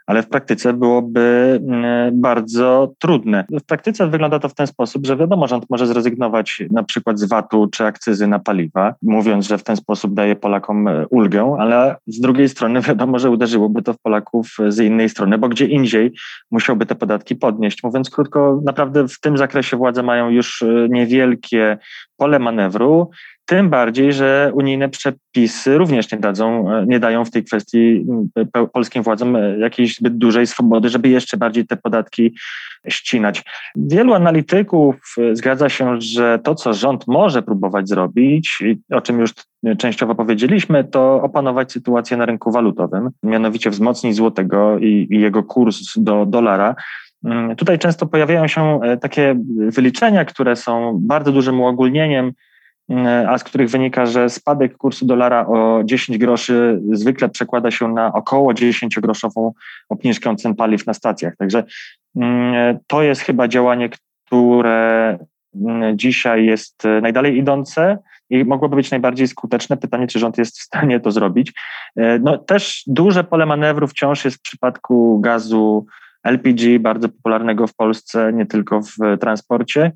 ale 0.08 0.24
w 0.24 0.30
praktyce 0.30 0.74
byłoby 0.74 1.60
mm, 1.68 2.22
bardzo 2.22 2.94
trudne. 3.00 3.46
W 3.52 3.64
praktyce 3.66 4.08
wygląda 4.08 4.40
to 4.40 4.50
w 4.50 4.54
ten 4.54 4.68
sposób, 4.68 5.06
że 5.06 5.18
wiadomo, 5.18 5.48
rząd 5.48 5.66
może 5.70 5.88
zrezygnować 5.88 6.64
na 6.72 6.84
przykład 6.84 7.20
z 7.20 7.24
VAT-u 7.24 7.68
czy 7.68 7.86
akcyzy 7.86 8.28
na 8.28 8.40
paliwa, 8.40 8.96
mówiąc, 9.02 9.48
że 9.48 9.58
w 9.58 9.64
ten 9.64 9.76
sposób 9.76 10.14
daje 10.14 10.36
Polakom 10.36 10.88
e, 10.88 11.08
ulgę, 11.08 11.56
ale 11.60 11.96
z 12.08 12.20
drugiej 12.20 12.50
strony 12.50 12.82
wiadomo, 12.88 13.20
że 13.20 13.30
uderzyłoby 13.30 13.82
to 13.82 13.94
w 13.94 14.00
Polaków 14.00 14.48
z 14.68 14.80
innej 14.80 15.10
strony, 15.10 15.38
bo 15.38 15.50
gdzie 15.50 15.66
indziej 15.66 16.14
musiałby 16.52 16.86
te 16.86 16.96
podatki 16.96 17.36
podnieść. 17.36 17.84
Mówiąc 17.84 18.10
krótko, 18.10 18.62
naprawdę 18.66 19.08
w 19.08 19.20
tym 19.20 19.38
zakresie 19.38 19.78
władze 19.78 20.04
mają 20.04 20.30
już 20.30 20.62
e, 20.62 20.88
niewielkie 20.90 21.78
pole 22.18 22.40
manewru. 22.40 23.10
Tym 23.46 23.70
bardziej, 23.70 24.14
że 24.14 24.52
unijne 24.54 24.90
przepisy 24.90 25.78
również 25.78 26.12
nie, 26.12 26.18
dadzą, 26.18 26.72
e, 26.72 26.86
nie 26.86 27.00
dają 27.00 27.26
w 27.26 27.32
tej 27.32 27.44
kwestii 27.44 28.06
polskim 28.74 29.04
władzom 29.04 29.36
e, 29.36 29.60
jakiejś 29.60 29.98
zbyt 29.98 30.18
dużej 30.18 30.48
swobody, 30.48 30.90
żeby 30.90 31.10
jeszcze 31.10 31.38
bardziej 31.38 31.68
te 31.68 31.78
podatki 31.78 32.36
ścinać. 32.90 33.44
Wielu 33.76 34.14
analityków 34.14 34.96
e, 35.18 35.36
zgadza 35.36 35.70
się, 35.70 36.02
że 36.02 36.40
to, 36.44 36.56
co 36.56 36.74
rząd 36.74 37.08
może 37.08 37.42
próbować 37.42 37.90
zrobić, 37.90 38.64
o 38.92 39.02
czym 39.02 39.20
już 39.20 39.34
częściowo 39.78 40.16
powiedzieliśmy, 40.16 40.84
to 40.84 41.22
opanować 41.22 41.72
sytuację 41.72 42.18
na 42.18 42.26
rynku 42.26 42.52
walutowym, 42.52 43.10
mianowicie 43.24 43.70
wzmocnić 43.70 44.16
złotego 44.16 44.78
i, 44.78 45.08
i 45.10 45.20
jego 45.20 45.44
kurs 45.44 45.94
do 45.98 46.26
dolara. 46.26 46.76
Mm, 47.26 47.56
tutaj 47.56 47.80
często 47.80 48.06
pojawiają 48.06 48.48
się 48.48 48.80
takie 49.02 49.36
wyliczenia, 49.68 50.26
które 50.26 50.56
są 50.56 51.00
bardzo 51.02 51.32
dużym 51.32 51.62
uogólnieniem 51.62 52.34
a 53.30 53.38
z 53.38 53.44
których 53.44 53.70
wynika, 53.70 54.06
że 54.06 54.30
spadek 54.30 54.78
kursu 54.78 55.06
dolara 55.06 55.48
o 55.48 55.82
10 55.84 56.18
groszy 56.18 56.82
zwykle 56.92 57.30
przekłada 57.30 57.72
się 57.72 57.88
na 57.88 58.14
około 58.14 58.54
10-groszową 58.54 59.52
obniżkę 59.90 60.36
cen 60.36 60.56
paliw 60.56 60.88
na 60.88 60.94
stacjach. 60.94 61.36
Także 61.38 61.64
mm, 62.16 62.80
to 62.88 63.04
jest 63.04 63.22
chyba 63.22 63.48
działanie, 63.48 63.90
które 64.26 65.20
mm, 65.56 65.98
dzisiaj 65.98 66.46
jest 66.46 66.84
najdalej 67.02 67.38
idące 67.38 67.98
i 68.30 68.46
mogłoby 68.46 68.76
być 68.76 68.92
najbardziej 68.92 69.28
skuteczne. 69.28 69.78
Pytanie, 69.78 70.08
czy 70.08 70.20
rząd 70.20 70.38
jest 70.38 70.60
w 70.60 70.62
stanie 70.62 71.00
to 71.00 71.12
zrobić. 71.12 71.54
E, 71.96 72.20
no, 72.20 72.38
też 72.38 72.84
duże 72.88 73.24
pole 73.24 73.46
manewru 73.46 73.88
wciąż 73.88 74.26
jest 74.26 74.38
w 74.38 74.42
przypadku 74.42 75.20
gazu 75.20 75.86
LPG, 76.24 76.80
bardzo 76.80 77.10
popularnego 77.10 77.68
w 77.68 77.76
Polsce, 77.76 78.34
nie 78.34 78.46
tylko 78.46 78.82
w 78.82 79.20
transporcie. 79.20 79.92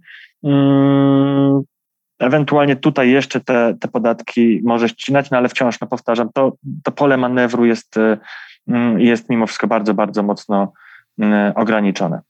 Ewentualnie 2.20 2.76
tutaj 2.76 3.12
jeszcze 3.12 3.40
te, 3.40 3.76
te 3.80 3.88
podatki 3.88 4.62
może 4.64 4.90
ścinać, 4.90 5.32
no 5.32 5.38
ale 5.38 5.50
wciąż, 5.50 5.80
no 5.80 5.88
powtarzam, 5.88 6.30
to, 6.34 6.54
to 6.84 6.92
pole 6.92 7.18
manewru 7.18 7.66
jest, 7.66 7.98
y, 7.98 8.18
mm, 8.68 9.00
jest 9.00 9.30
mimo 9.30 9.48
wszystko 9.48 9.68
bardzo, 9.68 9.94
bardzo 9.94 10.24
mocno 10.24 10.74
mm, 11.20 11.54
ograniczone. 11.56 12.22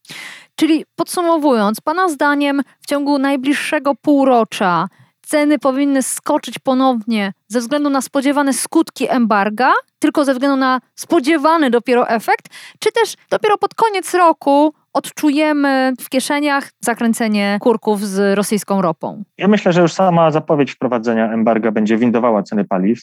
Czyli 0.55 0.85
podsumowując, 0.95 1.81
Pana 1.81 2.09
zdaniem 2.09 2.61
w 2.81 2.87
ciągu 2.87 3.19
najbliższego 3.19 3.95
półrocza 3.95 4.87
ceny 5.27 5.59
powinny 5.59 6.03
skoczyć 6.03 6.59
ponownie 6.59 7.33
ze 7.47 7.59
względu 7.59 7.89
na 7.89 8.01
spodziewane 8.01 8.53
skutki 8.53 9.09
embarga, 9.09 9.73
tylko 9.99 10.25
ze 10.25 10.33
względu 10.33 10.57
na 10.57 10.79
spodziewany 10.95 11.69
dopiero 11.69 12.09
efekt, 12.09 12.45
czy 12.79 12.91
też 12.91 13.15
dopiero 13.29 13.57
pod 13.57 13.75
koniec 13.75 14.13
roku 14.13 14.73
odczujemy 14.97 15.93
w 16.01 16.09
kieszeniach 16.09 16.69
zakręcenie 16.79 17.57
kurków 17.61 18.05
z 18.05 18.37
rosyjską 18.37 18.81
ropą? 18.81 19.23
Ja 19.37 19.47
myślę, 19.47 19.73
że 19.73 19.81
już 19.81 19.93
sama 19.93 20.31
zapowiedź 20.31 20.71
wprowadzenia 20.71 21.31
embarga 21.33 21.71
będzie 21.71 21.97
windowała 21.97 22.43
ceny 22.43 22.65
paliw. 22.65 22.99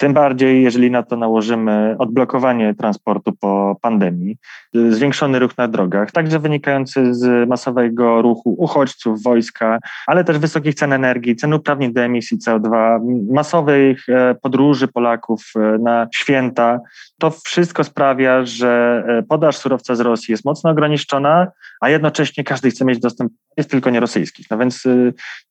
Tym 0.00 0.12
bardziej, 0.12 0.62
jeżeli 0.62 0.90
na 0.90 1.02
to 1.02 1.16
nałożymy 1.16 1.96
odblokowanie 1.98 2.74
transportu 2.74 3.32
po 3.40 3.76
pandemii, 3.82 4.36
zwiększony 4.74 5.38
ruch 5.38 5.58
na 5.58 5.68
drogach, 5.68 6.10
także 6.10 6.38
wynikający 6.38 7.14
z 7.14 7.48
masowego 7.48 8.22
ruchu 8.22 8.54
uchodźców, 8.58 9.22
wojska, 9.22 9.78
ale 10.06 10.24
też 10.24 10.38
wysokich 10.38 10.74
cen 10.74 10.92
energii, 10.92 11.36
cen 11.36 11.54
uprawnień 11.54 11.92
do 11.92 12.00
emisji 12.00 12.38
CO2, 12.38 13.00
masowych 13.32 14.08
e, 14.08 14.34
podróży 14.34 14.88
Polaków 14.88 15.52
e, 15.56 15.78
na 15.78 16.08
święta. 16.14 16.80
To 17.20 17.30
wszystko 17.30 17.84
sprawia, 17.84 18.44
że 18.44 19.04
e, 19.08 19.22
podaż 19.22 19.56
surowca 19.56 19.94
z 19.94 20.00
Rosji 20.00 20.32
jest 20.32 20.44
mocno 20.44 20.70
ograniczona, 20.70 21.46
a 21.80 21.88
jednocześnie 21.88 22.44
każdy 22.44 22.70
chce 22.70 22.84
mieć 22.84 22.98
dostęp, 22.98 23.32
jest 23.56 23.70
tylko 23.70 23.90
nie 23.90 24.00
rosyjskich. 24.00 24.46
No 24.50 24.58
więc 24.58 24.84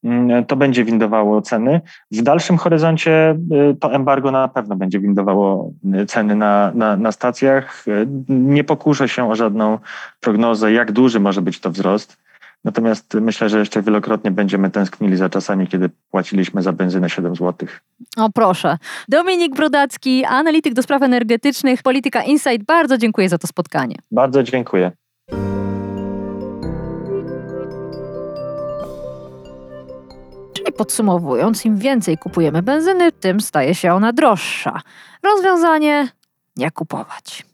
mm, 0.03 0.45
to 0.45 0.55
będzie 0.55 0.86
windowało 0.86 1.41
ceny. 1.41 1.82
W 2.12 2.21
dalszym 2.21 2.58
horyzoncie 2.58 3.39
to 3.79 3.93
embargo 3.93 4.32
na 4.32 4.47
pewno 4.47 4.75
będzie 4.75 4.99
windowało 4.99 5.71
ceny 6.08 6.36
na, 6.36 6.71
na, 6.75 6.97
na 6.97 7.12
stacjach. 7.12 7.86
Nie 8.29 8.63
pokuszę 8.63 9.10
się 9.10 9.29
o 9.29 9.36
żadną 9.36 9.79
prognozę, 10.19 10.71
jak 10.71 10.91
duży 10.91 11.19
może 11.19 11.41
być 11.41 11.60
to 11.60 11.71
wzrost. 11.71 12.28
Natomiast 12.63 13.13
myślę, 13.13 13.49
że 13.49 13.59
jeszcze 13.59 13.81
wielokrotnie 13.81 14.31
będziemy 14.31 14.71
tęsknili 14.71 15.17
za 15.17 15.29
czasami, 15.29 15.67
kiedy 15.67 15.89
płaciliśmy 16.11 16.61
za 16.61 16.73
benzynę 16.73 17.09
7 17.09 17.35
zł. 17.35 17.69
O 18.17 18.29
proszę. 18.29 18.77
Dominik 19.07 19.55
Brodacki, 19.55 20.25
analityk 20.25 20.73
do 20.73 20.83
spraw 20.83 21.01
energetycznych, 21.01 21.83
Polityka 21.83 22.23
Insight. 22.23 22.63
Bardzo 22.65 22.97
dziękuję 22.97 23.29
za 23.29 23.37
to 23.37 23.47
spotkanie. 23.47 23.95
Bardzo 24.11 24.43
dziękuję. 24.43 24.91
Czyli 30.53 30.71
podsumowując, 30.77 31.65
im 31.65 31.77
więcej 31.77 32.17
kupujemy 32.17 32.61
benzyny, 32.61 33.11
tym 33.11 33.41
staje 33.41 33.75
się 33.75 33.93
ona 33.93 34.13
droższa. 34.13 34.81
Rozwiązanie 35.23 36.07
nie 36.55 36.71
kupować. 36.71 37.45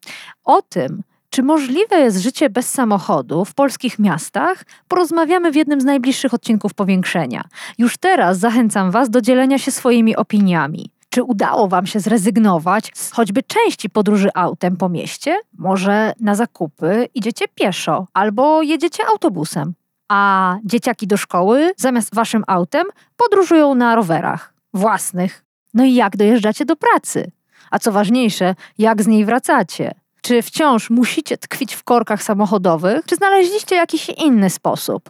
O 0.43 0.61
tym, 0.61 1.03
czy 1.35 1.43
możliwe 1.43 1.99
jest 1.99 2.17
życie 2.17 2.49
bez 2.49 2.69
samochodu 2.69 3.45
w 3.45 3.53
polskich 3.53 3.99
miastach? 3.99 4.63
Porozmawiamy 4.87 5.51
w 5.51 5.55
jednym 5.55 5.81
z 5.81 5.85
najbliższych 5.85 6.33
odcinków 6.33 6.73
powiększenia. 6.73 7.43
Już 7.77 7.97
teraz 7.97 8.39
zachęcam 8.39 8.91
Was 8.91 9.09
do 9.09 9.21
dzielenia 9.21 9.57
się 9.57 9.71
swoimi 9.71 10.15
opiniami. 10.15 10.91
Czy 11.09 11.23
udało 11.23 11.67
Wam 11.67 11.87
się 11.87 11.99
zrezygnować 11.99 12.91
z 12.93 13.11
choćby 13.11 13.43
części 13.43 13.89
podróży 13.89 14.29
autem 14.33 14.77
po 14.77 14.89
mieście? 14.89 15.37
Może 15.57 16.13
na 16.19 16.35
zakupy 16.35 17.07
idziecie 17.13 17.45
pieszo 17.55 18.07
albo 18.13 18.61
jedziecie 18.61 19.03
autobusem? 19.07 19.73
A 20.09 20.55
dzieciaki 20.65 21.07
do 21.07 21.17
szkoły 21.17 21.73
zamiast 21.77 22.15
Waszym 22.15 22.43
autem 22.47 22.83
podróżują 23.17 23.75
na 23.75 23.95
rowerach 23.95 24.53
własnych. 24.73 25.45
No 25.73 25.83
i 25.83 25.93
jak 25.93 26.17
dojeżdżacie 26.17 26.65
do 26.65 26.75
pracy? 26.75 27.31
A 27.71 27.79
co 27.79 27.91
ważniejsze, 27.91 28.55
jak 28.77 29.03
z 29.03 29.07
niej 29.07 29.25
wracacie? 29.25 30.04
Czy 30.25 30.41
wciąż 30.41 30.89
musicie 30.89 31.37
tkwić 31.37 31.75
w 31.75 31.83
korkach 31.83 32.23
samochodowych, 32.23 33.05
czy 33.05 33.15
znaleźliście 33.15 33.75
jakiś 33.75 34.09
inny 34.09 34.49
sposób? 34.49 35.09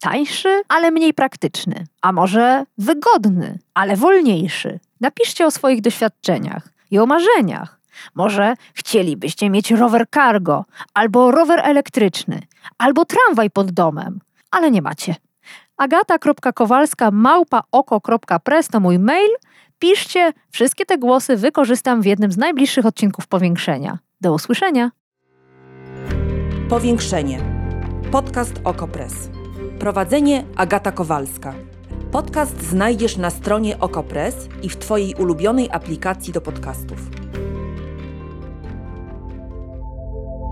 Tańszy, 0.00 0.62
ale 0.68 0.90
mniej 0.90 1.14
praktyczny, 1.14 1.86
a 2.02 2.12
może 2.12 2.64
wygodny, 2.78 3.58
ale 3.74 3.96
wolniejszy. 3.96 4.80
Napiszcie 5.00 5.46
o 5.46 5.50
swoich 5.50 5.80
doświadczeniach 5.80 6.68
i 6.90 6.98
o 6.98 7.06
marzeniach. 7.06 7.80
Może 8.14 8.54
chcielibyście 8.74 9.50
mieć 9.50 9.70
rower 9.70 10.06
cargo, 10.14 10.64
albo 10.94 11.30
rower 11.30 11.60
elektryczny, 11.64 12.42
albo 12.78 13.04
tramwaj 13.04 13.50
pod 13.50 13.70
domem, 13.70 14.20
ale 14.50 14.70
nie 14.70 14.82
macie. 14.82 15.14
agata.kowalska 15.76 17.10
małpa 17.10 17.62
oko.press 17.72 18.68
to 18.68 18.80
mój 18.80 18.98
mail. 18.98 19.30
Piszcie, 19.78 20.32
wszystkie 20.50 20.86
te 20.86 20.98
głosy 20.98 21.36
wykorzystam 21.36 22.02
w 22.02 22.06
jednym 22.06 22.32
z 22.32 22.36
najbliższych 22.36 22.86
odcinków 22.86 23.26
powiększenia. 23.26 23.98
Do 24.20 24.32
usłyszenia. 24.32 24.90
Powiększenie. 26.68 27.38
Podcast 28.12 28.52
Okopres. 28.64 29.30
Prowadzenie 29.78 30.44
Agata 30.56 30.92
Kowalska. 30.92 31.54
Podcast 32.12 32.62
znajdziesz 32.62 33.16
na 33.16 33.30
stronie 33.30 33.78
Okopres 33.80 34.48
i 34.62 34.68
w 34.68 34.76
Twojej 34.76 35.14
ulubionej 35.14 35.68
aplikacji 35.72 36.32
do 36.32 36.40
podcastów. 36.40 36.98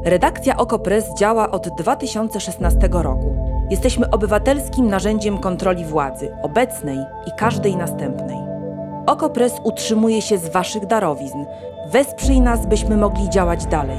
Redakcja 0.05 0.57
Okopres 0.57 1.05
działa 1.19 1.51
od 1.51 1.69
2016 1.79 2.89
roku. 2.93 3.37
Jesteśmy 3.71 4.11
obywatelskim 4.11 4.89
narzędziem 4.89 5.39
kontroli 5.39 5.85
władzy, 5.85 6.33
obecnej 6.43 6.99
i 7.27 7.31
każdej 7.39 7.77
następnej. 7.77 8.39
Okopres 9.07 9.53
utrzymuje 9.65 10.23
się 10.23 10.39
z 10.39 10.49
Waszych 10.49 10.87
darowizn– 10.87 11.45
Wesprzyj 11.95 12.41
nas, 12.41 12.67
byśmy 12.67 12.97
mogli 12.97 13.31
działać 13.31 13.67
dalej. 13.67 13.99